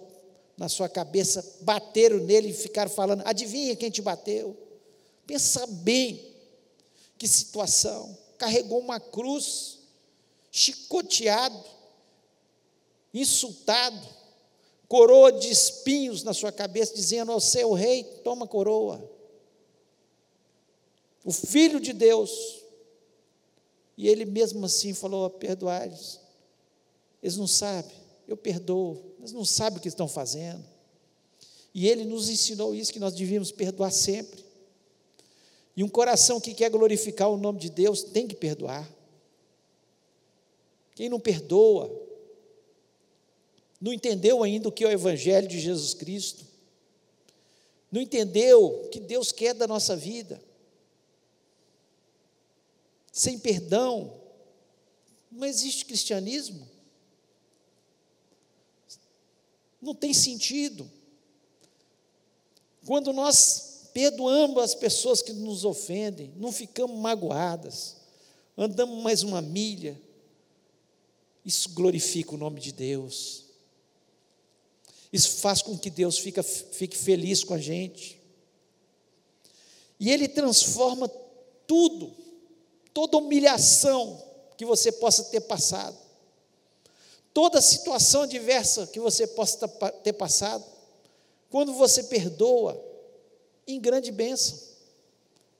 na 0.55 0.69
sua 0.69 0.87
cabeça, 0.87 1.57
bateram 1.61 2.17
nele 2.17 2.49
e 2.49 2.53
ficaram 2.53 2.91
falando: 2.91 3.23
adivinha 3.25 3.75
quem 3.75 3.89
te 3.89 3.99
bateu? 3.99 4.55
Pensa 5.25 5.65
bem, 5.65 6.35
que 7.17 7.27
situação. 7.27 8.15
Carregou 8.37 8.77
uma 8.77 8.99
cruz, 8.99 9.79
chicoteado, 10.51 11.65
insultado, 13.11 14.20
coroa 14.91 15.31
de 15.31 15.49
espinhos 15.49 16.21
na 16.21 16.33
sua 16.33 16.51
cabeça, 16.51 16.93
dizendo 16.93 17.31
ao 17.31 17.39
seu 17.39 17.71
rei: 17.71 18.03
toma 18.25 18.45
coroa. 18.45 19.09
O 21.23 21.31
filho 21.31 21.79
de 21.79 21.93
Deus. 21.93 22.59
E 23.97 24.09
ele 24.09 24.25
mesmo 24.25 24.65
assim 24.65 24.93
falou: 24.93 25.29
perdoai-lhes. 25.29 26.19
Eles 27.23 27.37
não 27.37 27.47
sabem 27.47 28.01
eu 28.27 28.37
perdoo, 28.37 29.15
mas 29.19 29.33
não 29.33 29.43
sabem 29.43 29.77
o 29.77 29.81
que 29.81 29.89
estão 29.89 30.07
fazendo. 30.07 30.63
E 31.73 31.87
ele 31.87 32.05
nos 32.05 32.29
ensinou 32.29 32.73
isso, 32.73 32.93
que 32.93 32.99
nós 32.99 33.13
devíamos 33.13 33.51
perdoar 33.51 33.91
sempre. 33.91 34.43
E 35.75 35.83
um 35.83 35.89
coração 35.89 36.39
que 36.39 36.53
quer 36.53 36.69
glorificar 36.69 37.29
o 37.29 37.37
nome 37.37 37.59
de 37.59 37.69
Deus 37.69 38.03
tem 38.03 38.27
que 38.27 38.35
perdoar. 38.35 38.89
Quem 40.95 41.09
não 41.09 41.19
perdoa, 41.19 41.89
não 43.81 43.91
entendeu 43.91 44.43
ainda 44.43 44.69
o 44.69 44.71
que 44.71 44.83
é 44.83 44.87
o 44.87 44.91
Evangelho 44.91 45.47
de 45.47 45.59
Jesus 45.59 45.95
Cristo, 45.95 46.45
não 47.91 47.99
entendeu 47.99 48.63
o 48.63 48.89
que 48.89 48.99
Deus 48.99 49.31
quer 49.31 49.53
da 49.53 49.67
nossa 49.67 49.97
vida. 49.97 50.41
Sem 53.11 53.37
perdão, 53.37 54.21
não 55.29 55.45
existe 55.45 55.83
cristianismo. 55.83 56.69
Não 59.81 59.93
tem 59.93 60.13
sentido. 60.13 60.89
Quando 62.85 63.11
nós 63.11 63.89
perdoamos 63.93 64.63
as 64.63 64.73
pessoas 64.73 65.21
que 65.21 65.33
nos 65.33 65.65
ofendem, 65.65 66.33
não 66.37 66.51
ficamos 66.51 66.97
magoadas, 66.97 67.97
andamos 68.57 69.03
mais 69.03 69.21
uma 69.21 69.41
milha, 69.41 69.99
isso 71.43 71.69
glorifica 71.71 72.35
o 72.35 72.37
nome 72.37 72.61
de 72.61 72.71
Deus. 72.71 73.50
Isso 75.11 75.37
faz 75.37 75.61
com 75.61 75.77
que 75.77 75.89
Deus 75.89 76.17
fique, 76.17 76.41
fique 76.41 76.97
feliz 76.97 77.43
com 77.43 77.53
a 77.53 77.57
gente. 77.57 78.19
E 79.99 80.11
Ele 80.11 80.27
transforma 80.27 81.09
tudo, 81.67 82.15
toda 82.93 83.17
humilhação 83.17 84.23
que 84.57 84.65
você 84.65 84.91
possa 84.91 85.25
ter 85.25 85.41
passado, 85.41 85.97
toda 87.33 87.61
situação 87.61 88.23
adversa 88.23 88.87
que 88.87 88.99
você 88.99 89.27
possa 89.27 89.67
ter 90.03 90.13
passado, 90.13 90.63
quando 91.49 91.73
você 91.73 92.03
perdoa, 92.03 92.81
em 93.67 93.79
grande 93.79 94.11
bênção. 94.11 94.57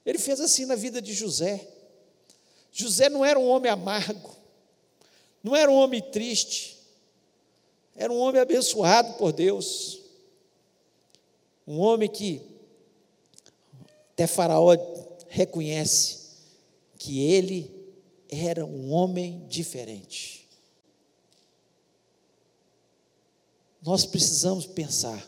Ele 0.06 0.18
fez 0.18 0.40
assim 0.40 0.66
na 0.66 0.76
vida 0.76 1.02
de 1.02 1.14
José. 1.14 1.68
José 2.72 3.10
não 3.10 3.24
era 3.24 3.38
um 3.38 3.48
homem 3.48 3.72
amargo, 3.72 4.36
não 5.44 5.56
era 5.56 5.70
um 5.70 5.76
homem 5.76 6.02
triste, 6.02 6.71
era 7.96 8.12
um 8.12 8.20
homem 8.20 8.42
abençoado 8.42 9.14
por 9.14 9.32
Deus, 9.32 10.02
um 11.68 11.80
homem 11.80 12.10
que 12.10 12.42
até 14.14 14.28
Faraó 14.28 14.76
reconhece 15.28 16.20
que 16.98 17.22
ele 17.22 17.72
era 18.30 18.66
um 18.66 18.92
homem 18.92 19.46
diferente. 19.48 20.42
nós 23.82 24.06
precisamos 24.06 24.66
pensar: 24.66 25.28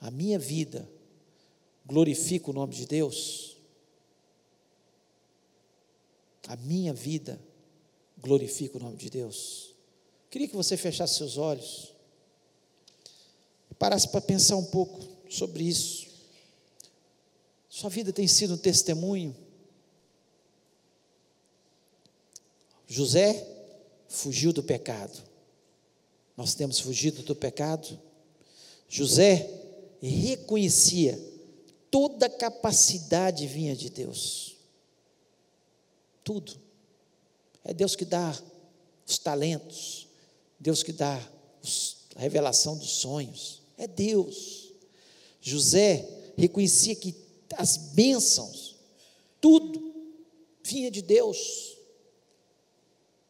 a 0.00 0.10
minha 0.10 0.38
vida 0.38 0.88
glorifica 1.84 2.50
o 2.50 2.54
nome 2.54 2.74
de 2.74 2.86
Deus? 2.86 3.56
A 6.48 6.56
minha 6.56 6.92
vida 6.92 7.40
glorifica 8.18 8.76
o 8.76 8.80
nome 8.80 8.96
de 8.96 9.10
Deus? 9.10 9.74
Queria 10.36 10.48
que 10.48 10.54
você 10.54 10.76
fechasse 10.76 11.14
seus 11.14 11.38
olhos 11.38 11.94
e 13.70 13.74
parasse 13.74 14.06
para 14.06 14.20
pensar 14.20 14.56
um 14.56 14.66
pouco 14.66 15.02
sobre 15.30 15.64
isso, 15.64 16.08
Sua 17.70 17.88
vida 17.88 18.12
tem 18.12 18.28
sido 18.28 18.52
um 18.52 18.58
testemunho. 18.58 19.34
José 22.86 23.48
fugiu 24.10 24.52
do 24.52 24.62
pecado. 24.62 25.22
Nós 26.36 26.54
temos 26.54 26.80
fugido 26.80 27.22
do 27.22 27.34
pecado. 27.34 27.98
José 28.90 29.50
reconhecia 30.02 31.18
toda 31.90 32.28
capacidade 32.28 33.46
vinha 33.46 33.74
de 33.74 33.88
Deus. 33.88 34.54
Tudo. 36.22 36.60
É 37.64 37.72
Deus 37.72 37.96
que 37.96 38.04
dá 38.04 38.38
os 39.06 39.16
talentos, 39.16 40.05
Deus 40.58 40.82
que 40.82 40.92
dá 40.92 41.20
a 42.14 42.20
revelação 42.20 42.76
dos 42.76 42.90
sonhos. 42.90 43.62
É 43.76 43.86
Deus. 43.86 44.72
José 45.40 46.08
reconhecia 46.36 46.94
que 46.94 47.14
as 47.56 47.76
bênçãos, 47.76 48.76
tudo, 49.40 49.94
vinha 50.64 50.90
de 50.90 51.02
Deus. 51.02 51.76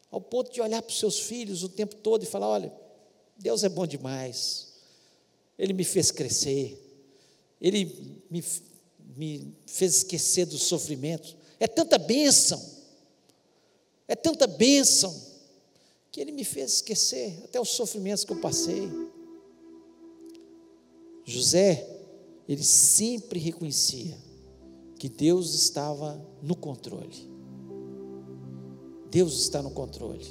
Ao 0.09 0.21
ponto 0.21 0.51
de 0.51 0.61
olhar 0.61 0.81
para 0.81 0.91
os 0.91 0.99
seus 0.99 1.19
filhos 1.19 1.63
o 1.63 1.69
tempo 1.69 1.95
todo 1.95 2.23
e 2.23 2.25
falar: 2.25 2.47
olha, 2.47 2.73
Deus 3.37 3.63
é 3.63 3.69
bom 3.69 3.85
demais. 3.85 4.67
Ele 5.57 5.73
me 5.73 5.83
fez 5.83 6.11
crescer. 6.11 6.83
Ele 7.59 8.23
me, 8.29 8.43
me 9.15 9.53
fez 9.65 9.97
esquecer 9.97 10.45
dos 10.45 10.63
sofrimentos. 10.63 11.35
É 11.59 11.67
tanta 11.67 11.97
bênção. 11.97 12.77
É 14.07 14.15
tanta 14.15 14.47
bênção 14.47 15.26
que 16.17 16.21
ele 16.21 16.31
me 16.31 16.43
fez 16.43 16.73
esquecer 16.73 17.43
até 17.43 17.61
os 17.61 17.69
sofrimentos 17.69 18.25
que 18.25 18.33
eu 18.33 18.41
passei. 18.41 18.89
José, 21.23 21.87
ele 22.49 22.63
sempre 22.63 23.39
reconhecia 23.39 24.17
que 24.97 25.07
Deus 25.09 25.53
estava 25.53 26.19
no 26.41 26.55
controle. 26.55 27.15
Deus 29.11 29.39
está 29.41 29.61
no 29.61 29.69
controle. 29.69 30.25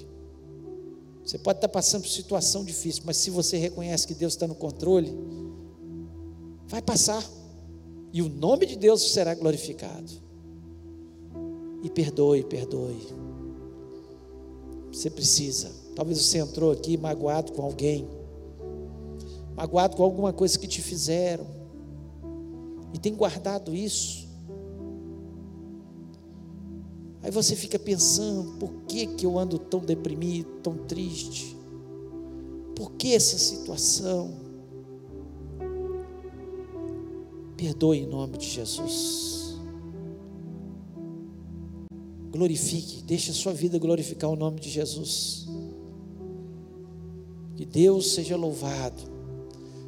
Você 1.25 1.39
pode 1.39 1.59
estar 1.59 1.69
passando 1.69 2.03
por 2.03 2.11
situação 2.11 2.65
difícil, 2.65 3.05
mas 3.07 3.19
se 3.19 3.31
você 3.31 3.57
reconhece 3.57 4.09
que 4.09 4.15
Deus 4.15 4.33
está 4.33 4.49
no 4.49 4.57
controle, 4.57 5.17
vai 6.67 6.83
passar. 6.83 7.25
E 8.13 8.21
o 8.23 8.29
nome 8.29 8.67
de 8.67 8.75
Deus 8.75 9.13
será 9.13 9.37
glorificado. 9.37 10.11
E 11.85 11.89
perdoe, 11.89 12.43
perdoe. 12.43 13.26
Você 14.97 15.11
precisa. 15.11 15.71
Talvez 15.95 16.25
você 16.25 16.39
entrou 16.39 16.73
aqui 16.73 16.97
magoado 16.97 17.53
com 17.53 17.61
alguém, 17.61 18.09
magoado 19.55 19.95
com 19.95 20.03
alguma 20.03 20.33
coisa 20.33 20.59
que 20.59 20.67
te 20.67 20.81
fizeram, 20.81 21.47
e 22.95 22.99
tem 22.99 23.15
guardado 23.15 23.75
isso. 23.75 24.27
Aí 27.23 27.31
você 27.31 27.55
fica 27.55 27.79
pensando: 27.79 28.57
por 28.59 28.73
que, 28.89 29.07
que 29.07 29.27
eu 29.27 29.39
ando 29.39 29.59
tão 29.59 29.81
deprimido, 29.81 30.49
tão 30.63 30.79
triste? 30.87 31.55
Por 32.75 32.93
que 32.93 33.13
essa 33.13 33.37
situação? 33.37 34.33
Perdoe 37.55 37.99
em 37.99 38.07
nome 38.07 38.39
de 38.39 38.47
Jesus. 38.47 39.36
Glorifique, 42.37 43.03
deixe 43.03 43.31
a 43.31 43.35
sua 43.35 43.55
vida 43.55 43.79
glorificar 43.79 44.29
o 44.29 44.37
nome 44.37 44.61
de 44.61 44.69
Jesus. 44.69 45.47
Que 47.55 47.65
Deus 47.65 48.13
seja 48.13 48.37
louvado. 48.37 49.03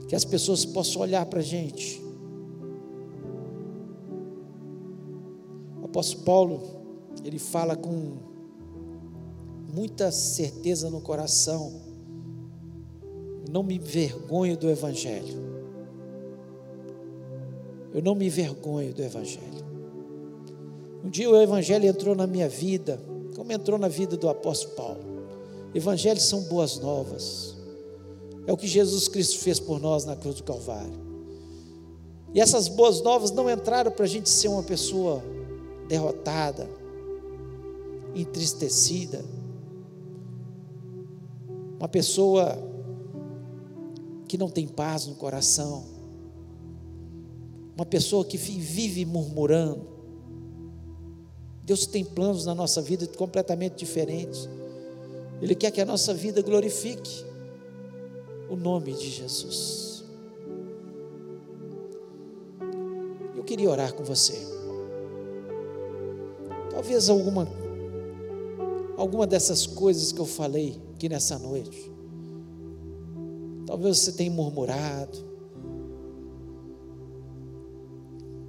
Que 0.08 0.16
as 0.16 0.24
pessoas 0.24 0.64
possam 0.64 1.02
olhar 1.02 1.26
para 1.26 1.40
a 1.40 1.42
gente. 1.42 2.02
O 5.82 5.84
apóstolo 5.84 6.24
Paulo 6.24 6.62
ele 7.22 7.38
fala 7.38 7.76
com 7.76 8.16
muita 9.74 10.10
certeza 10.10 10.88
no 10.88 11.02
coração. 11.02 11.82
Não 13.50 13.62
me 13.62 13.76
envergonho 13.76 14.56
do 14.56 14.70
Evangelho. 14.70 15.46
Eu 17.92 18.02
não 18.02 18.14
me 18.14 18.26
envergonho 18.26 18.94
do 18.94 19.02
Evangelho. 19.02 19.67
Um 21.04 21.08
dia 21.10 21.30
o 21.30 21.40
Evangelho 21.40 21.86
entrou 21.86 22.14
na 22.14 22.26
minha 22.26 22.48
vida, 22.48 23.00
como 23.36 23.52
entrou 23.52 23.78
na 23.78 23.88
vida 23.88 24.16
do 24.16 24.28
apóstolo 24.28 24.74
Paulo. 24.74 25.00
Evangelhos 25.74 26.24
são 26.24 26.42
boas 26.42 26.78
novas. 26.78 27.56
É 28.46 28.52
o 28.52 28.56
que 28.56 28.66
Jesus 28.66 29.08
Cristo 29.08 29.38
fez 29.38 29.60
por 29.60 29.80
nós 29.80 30.04
na 30.04 30.16
cruz 30.16 30.36
do 30.36 30.42
Calvário. 30.42 31.08
E 32.34 32.40
essas 32.40 32.68
boas 32.68 33.00
novas 33.00 33.30
não 33.30 33.50
entraram 33.50 33.90
para 33.90 34.04
a 34.04 34.08
gente 34.08 34.28
ser 34.28 34.48
uma 34.48 34.62
pessoa 34.62 35.22
derrotada, 35.88 36.68
entristecida, 38.14 39.24
uma 41.78 41.88
pessoa 41.88 42.58
que 44.26 44.36
não 44.36 44.50
tem 44.50 44.66
paz 44.66 45.06
no 45.06 45.14
coração, 45.14 45.84
uma 47.76 47.86
pessoa 47.86 48.24
que 48.24 48.36
vive 48.36 49.04
murmurando. 49.04 49.97
Deus 51.68 51.84
tem 51.84 52.02
planos 52.02 52.46
na 52.46 52.54
nossa 52.54 52.80
vida 52.80 53.06
completamente 53.08 53.74
diferentes. 53.74 54.48
Ele 55.42 55.54
quer 55.54 55.70
que 55.70 55.82
a 55.82 55.84
nossa 55.84 56.14
vida 56.14 56.40
glorifique 56.40 57.26
o 58.48 58.56
nome 58.56 58.94
de 58.94 59.10
Jesus. 59.10 60.02
Eu 63.36 63.44
queria 63.44 63.68
orar 63.68 63.92
com 63.92 64.02
você. 64.02 64.38
Talvez 66.70 67.10
alguma 67.10 67.46
alguma 68.96 69.26
dessas 69.26 69.66
coisas 69.66 70.10
que 70.10 70.20
eu 70.20 70.26
falei 70.26 70.80
aqui 70.94 71.06
nessa 71.06 71.38
noite. 71.38 71.92
Talvez 73.66 73.98
você 73.98 74.12
tenha 74.12 74.30
murmurado. 74.30 75.18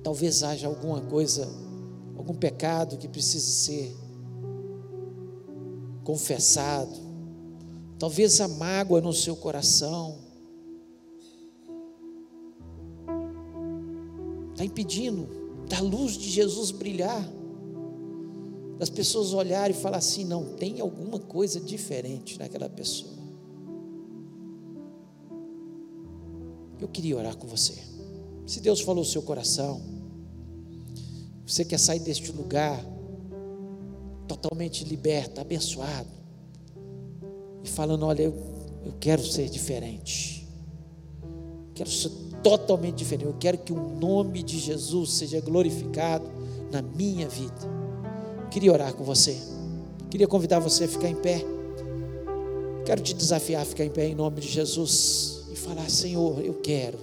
Talvez 0.02 0.42
haja 0.42 0.68
alguma 0.68 1.02
coisa, 1.02 1.69
algum 2.30 2.36
pecado 2.36 2.98
que 2.98 3.08
precise 3.08 3.52
ser 3.52 3.98
confessado. 6.04 6.96
Talvez 7.98 8.40
a 8.40 8.48
mágoa 8.48 9.02
no 9.02 9.12
seu 9.12 9.36
coração 9.36 10.20
está 14.52 14.64
impedindo 14.64 15.28
da 15.68 15.82
luz 15.82 16.14
de 16.14 16.30
Jesus 16.30 16.72
brilhar 16.72 17.28
das 18.78 18.90
pessoas 18.90 19.34
olharem 19.34 19.76
e 19.76 19.80
falar 19.80 19.98
assim: 19.98 20.24
não, 20.24 20.54
tem 20.56 20.80
alguma 20.80 21.20
coisa 21.20 21.60
diferente 21.60 22.38
naquela 22.38 22.70
pessoa. 22.70 23.18
Eu 26.80 26.88
queria 26.88 27.18
orar 27.18 27.36
com 27.36 27.48
você. 27.48 27.74
Se 28.46 28.62
Deus 28.62 28.80
falou 28.82 29.04
o 29.04 29.06
seu 29.06 29.22
coração, 29.22 29.99
você 31.50 31.66
quer 31.66 31.80
sair 31.80 32.00
deste 32.00 32.32
lugar 32.32 32.80
totalmente 34.28 34.84
liberto, 34.84 35.42
abençoado, 35.42 36.08
e 37.64 37.68
falando: 37.68 38.06
olha, 38.06 38.22
eu, 38.22 38.34
eu 38.86 38.94
quero 39.00 39.24
ser 39.24 39.50
diferente, 39.50 40.48
quero 41.74 41.90
ser 41.90 42.12
totalmente 42.44 42.98
diferente, 42.98 43.26
eu 43.26 43.36
quero 43.40 43.58
que 43.58 43.74
o 43.74 43.98
nome 44.00 44.44
de 44.44 44.60
Jesus 44.60 45.14
seja 45.14 45.42
glorificado 45.42 46.30
na 46.72 46.84
minha 46.84 47.28
vida. 47.28 47.80
Queria 48.52 48.72
orar 48.72 48.94
com 48.94 49.04
você. 49.04 49.36
Queria 50.12 50.28
convidar 50.28 50.60
você 50.60 50.84
a 50.84 50.88
ficar 50.88 51.10
em 51.10 51.16
pé. 51.16 51.44
Quero 52.86 53.02
te 53.02 53.14
desafiar 53.14 53.64
a 53.64 53.66
ficar 53.66 53.86
em 53.86 53.92
pé 53.92 54.08
em 54.08 54.16
nome 54.16 54.40
de 54.40 54.48
Jesus 54.48 55.46
e 55.52 55.56
falar: 55.56 55.90
Senhor, 55.90 56.46
eu 56.46 56.54
quero 56.62 57.00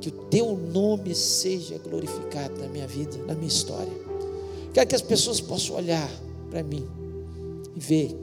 que 0.00 0.08
o 0.08 0.12
teu 0.12 0.56
nome 0.56 1.14
seja 1.14 1.78
glorificado 1.78 2.58
na 2.60 2.68
minha 2.68 2.86
vida, 2.86 3.16
na 3.26 3.34
minha 3.34 3.48
história. 3.48 3.92
Quero 4.72 4.88
que 4.88 4.94
as 4.94 5.02
pessoas 5.02 5.40
possam 5.40 5.76
olhar 5.76 6.10
para 6.48 6.62
mim 6.62 6.86
e 7.74 7.80
ver 7.80 8.16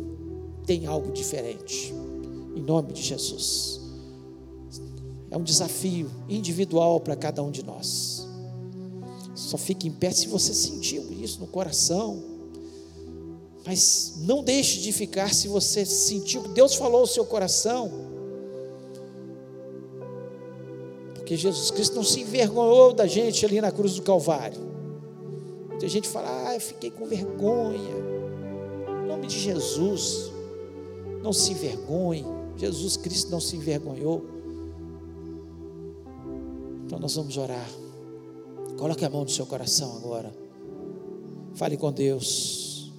tem 0.66 0.86
algo 0.86 1.12
diferente. 1.12 1.94
Em 2.56 2.62
nome 2.62 2.92
de 2.92 3.02
Jesus. 3.02 3.80
É 5.30 5.38
um 5.38 5.44
desafio 5.44 6.10
individual 6.28 7.00
para 7.00 7.16
cada 7.16 7.44
um 7.44 7.52
de 7.52 7.64
nós. 7.64 8.28
Só 9.36 9.58
fique 9.58 9.88
em 9.88 9.92
pé 9.92 10.12
se 10.12 10.28
você 10.28 10.54
sentiu 10.54 11.04
isso 11.12 11.40
no 11.40 11.48
coração 11.48 12.38
mas 13.68 14.14
não 14.20 14.42
deixe 14.42 14.80
de 14.80 14.94
ficar 14.94 15.34
se 15.34 15.50
você 15.50 15.86
sentiu 15.86 16.42
que 16.42 16.50
Deus 16.50 16.76
falou 16.76 17.02
ao 17.02 17.06
seu 17.06 17.26
coração. 17.26 17.92
Porque 21.28 21.36
Jesus 21.36 21.70
Cristo 21.72 21.94
não 21.98 22.06
se 22.06 22.22
envergonhou 22.22 22.94
da 22.94 23.06
gente 23.06 23.46
ali 23.46 23.60
na 23.60 23.70
cruz 23.70 23.96
do 23.96 24.02
Calvário. 24.02 24.62
Muita 25.68 25.86
gente 25.90 26.08
fala, 26.08 26.48
ah, 26.48 26.56
eu 26.56 26.62
fiquei 26.62 26.90
com 26.90 27.06
vergonha. 27.06 27.96
Em 29.04 29.08
nome 29.10 29.28
de 29.28 29.38
Jesus, 29.38 30.32
não 31.22 31.34
se 31.34 31.52
envergonhe. 31.52 32.26
Jesus 32.56 32.96
Cristo 32.96 33.30
não 33.30 33.42
se 33.42 33.58
envergonhou. 33.58 34.26
Então 36.86 36.98
nós 36.98 37.14
vamos 37.14 37.36
orar. 37.36 37.70
Coloque 38.78 39.04
a 39.04 39.10
mão 39.10 39.24
no 39.24 39.30
seu 39.30 39.46
coração 39.46 39.98
agora. 39.98 40.34
Fale 41.56 41.76
com 41.76 41.92
Deus. 41.92 42.90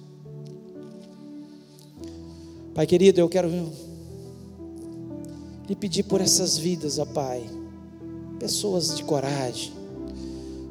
Pai 2.75 2.85
querido, 2.85 3.19
eu 3.19 3.27
quero 3.27 3.49
lhe 5.67 5.75
pedir 5.75 6.03
por 6.03 6.21
essas 6.21 6.59
vidas, 6.59 6.99
ó 6.99 7.05
Pai. 7.05 7.57
Pessoas 8.39 8.95
de 8.95 9.03
coragem, 9.03 9.73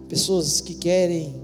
pessoas 0.08 0.60
que 0.60 0.74
querem 0.74 1.34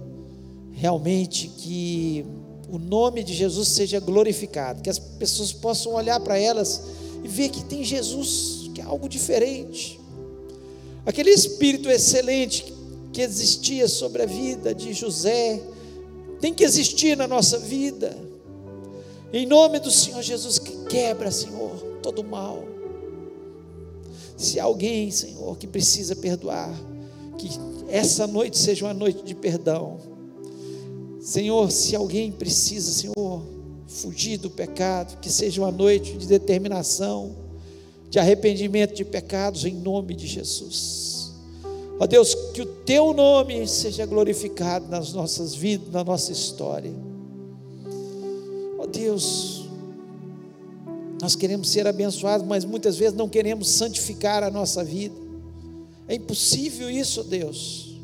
realmente 0.73 1.49
que 1.49 2.25
o 2.69 2.79
nome 2.79 3.23
de 3.23 3.35
Jesus 3.35 3.69
seja 3.69 4.01
glorificado, 4.01 4.83
que 4.83 4.91
as 4.91 4.99
pessoas 4.99 5.53
possam 5.53 5.93
olhar 5.93 6.19
para 6.21 6.39
elas 6.39 6.83
e 7.23 7.29
ver 7.29 7.51
que 7.51 7.65
tem 7.65 7.85
Jesus, 7.85 8.71
que 8.75 8.81
é 8.81 8.85
algo 8.85 9.09
diferente. 9.09 10.01
Aquele 11.07 11.31
espírito 11.31 11.91
excelente 11.91 12.73
que 13.13 13.23
existia 13.23 13.87
sobre 13.87 14.23
a 14.23 14.27
vida 14.27 14.75
de 14.75 14.93
José, 14.93 15.63
tem 16.41 16.53
que 16.53 16.65
existir 16.65 17.17
na 17.17 17.29
nossa 17.29 17.59
vida. 17.59 18.17
Em 19.33 19.47
nome 19.47 19.79
do 19.79 19.91
Senhor 19.91 20.23
Jesus, 20.23 20.59
que 20.59 20.85
quebra, 20.87 21.31
Senhor, 21.31 21.77
todo 22.03 22.25
mal. 22.25 22.74
Se 24.37 24.59
alguém, 24.59 25.11
Senhor, 25.11 25.57
que 25.57 25.67
precisa 25.67 26.17
perdoar, 26.17 26.73
que 27.39 27.49
essa 27.89 28.27
noite 28.27 28.59
seja 28.59 28.85
uma 28.85 28.95
noite 28.95 29.23
de 29.23 29.35
perdão. 29.35 29.99
Senhor, 31.21 31.71
se 31.71 31.95
alguém 31.95 32.31
precisa, 32.33 32.91
Senhor, 32.91 33.43
fugir 33.87 34.39
do 34.39 34.51
pecado, 34.51 35.19
que 35.21 35.31
seja 35.31 35.63
uma 35.63 35.71
noite 35.71 36.17
de 36.19 36.27
determinação, 36.27 37.37
de 38.11 38.19
arrependimento 38.19 38.95
de 38.95 39.05
pecados, 39.05 39.65
em 39.65 39.75
nome 39.75 40.15
de 40.15 40.27
Jesus. 40.27 41.33
Ó 41.99 42.07
Deus, 42.07 42.35
que 42.53 42.63
o 42.63 42.67
Teu 42.67 43.13
nome 43.13 43.67
seja 43.69 44.05
glorificado 44.05 44.89
nas 44.89 45.13
nossas 45.13 45.55
vidas, 45.55 45.91
na 45.93 46.03
nossa 46.03 46.33
história. 46.33 46.93
Ó 48.79 48.87
Deus, 48.87 49.64
nós 51.25 51.35
queremos 51.35 51.71
ser 51.71 51.87
abençoados, 51.87 52.47
mas 52.47 52.67
muitas 52.67 52.99
vezes 52.99 53.17
não 53.17 53.27
queremos 53.27 53.71
santificar 53.71 54.43
a 54.43 54.51
nossa 54.51 54.85
vida. 54.85 55.15
É 56.07 56.17
impossível 56.17 56.91
isso, 56.91 57.25
Deus. 57.25 57.95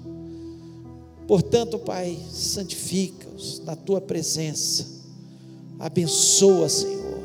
Portanto, 1.28 1.78
Pai, 1.78 2.18
santifica-os 2.30 3.60
na 3.62 3.76
tua 3.76 4.00
presença. 4.00 4.86
Abençoa, 5.78 6.66
Senhor. 6.70 7.20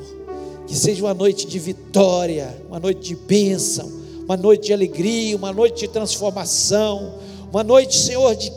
Que 0.67 0.75
seja 0.75 1.01
uma 1.01 1.13
noite 1.13 1.47
de 1.47 1.57
vitória, 1.59 2.61
uma 2.67 2.77
noite 2.81 2.99
de 2.99 3.15
bênção, 3.15 3.89
uma 4.25 4.35
noite 4.35 4.65
de 4.65 4.73
alegria, 4.73 5.37
uma 5.37 5.53
noite 5.53 5.79
de 5.79 5.87
transformação, 5.87 7.19
uma 7.53 7.63
noite, 7.63 7.95
Senhor, 7.97 8.35
de 8.35 8.51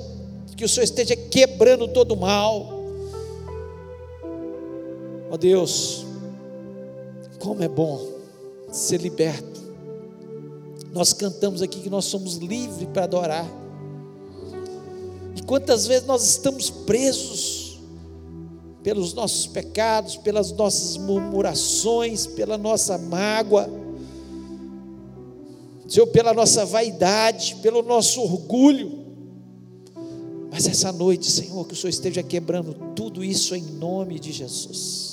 que 0.56 0.64
o 0.64 0.68
Senhor 0.68 0.82
esteja 0.82 1.14
quebrando 1.14 1.86
todo 1.86 2.14
o 2.14 2.16
mal. 2.16 2.82
Ó 5.30 5.34
oh 5.34 5.38
Deus, 5.38 6.07
como 7.38 7.62
é 7.62 7.68
bom 7.68 8.18
ser 8.70 9.00
liberto. 9.00 9.58
Nós 10.92 11.12
cantamos 11.12 11.62
aqui 11.62 11.80
que 11.80 11.90
nós 11.90 12.04
somos 12.06 12.36
livres 12.36 12.88
para 12.92 13.04
adorar. 13.04 13.46
E 15.36 15.42
quantas 15.42 15.86
vezes 15.86 16.06
nós 16.06 16.24
estamos 16.24 16.70
presos 16.70 17.78
pelos 18.82 19.12
nossos 19.12 19.46
pecados, 19.46 20.16
pelas 20.16 20.50
nossas 20.52 20.96
murmurações, 20.96 22.26
pela 22.26 22.56
nossa 22.56 22.96
mágoa, 22.96 23.68
Senhor, 25.86 26.06
pela 26.08 26.34
nossa 26.34 26.66
vaidade, 26.66 27.56
pelo 27.62 27.82
nosso 27.82 28.20
orgulho. 28.20 29.06
Mas 30.50 30.66
essa 30.66 30.92
noite, 30.92 31.30
Senhor, 31.30 31.66
que 31.66 31.74
o 31.74 31.76
Senhor 31.76 31.90
esteja 31.90 32.22
quebrando 32.22 32.74
tudo 32.94 33.22
isso 33.24 33.54
em 33.54 33.62
nome 33.62 34.18
de 34.18 34.32
Jesus 34.32 35.07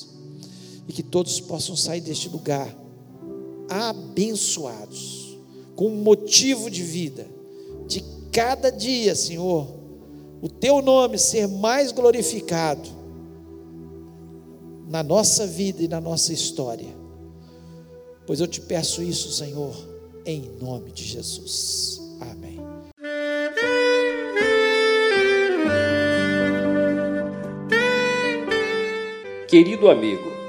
e 0.88 0.94
que 0.94 1.04
todos 1.04 1.40
possam 1.40 1.76
sair 1.76 2.02
deste 2.02 2.30
lugar 2.30 2.76
abençoados, 3.70 5.38
com 5.76 5.90
motivo 5.90 6.70
de 6.70 6.84
vida, 6.84 7.28
de 7.88 8.04
cada 8.32 8.70
dia, 8.70 9.16
Senhor, 9.16 9.68
o 10.42 10.50
Teu 10.50 10.82
nome 10.82 11.18
ser 11.18 11.48
mais 11.48 11.92
glorificado 11.92 12.90
na 14.88 15.02
nossa 15.02 15.48
vida 15.48 15.82
e 15.82 15.88
na 15.88 16.00
nossa 16.00 16.32
história. 16.32 16.96
Pois 18.28 18.40
eu 18.40 18.48
te 18.48 18.62
peço 18.62 19.02
isso, 19.02 19.32
Senhor, 19.32 19.76
em 20.26 20.42
nome 20.62 20.92
de 20.92 21.04
Jesus. 21.04 22.02
Amém. 22.20 22.60
Querido 29.48 29.90
amigo, 29.90 30.35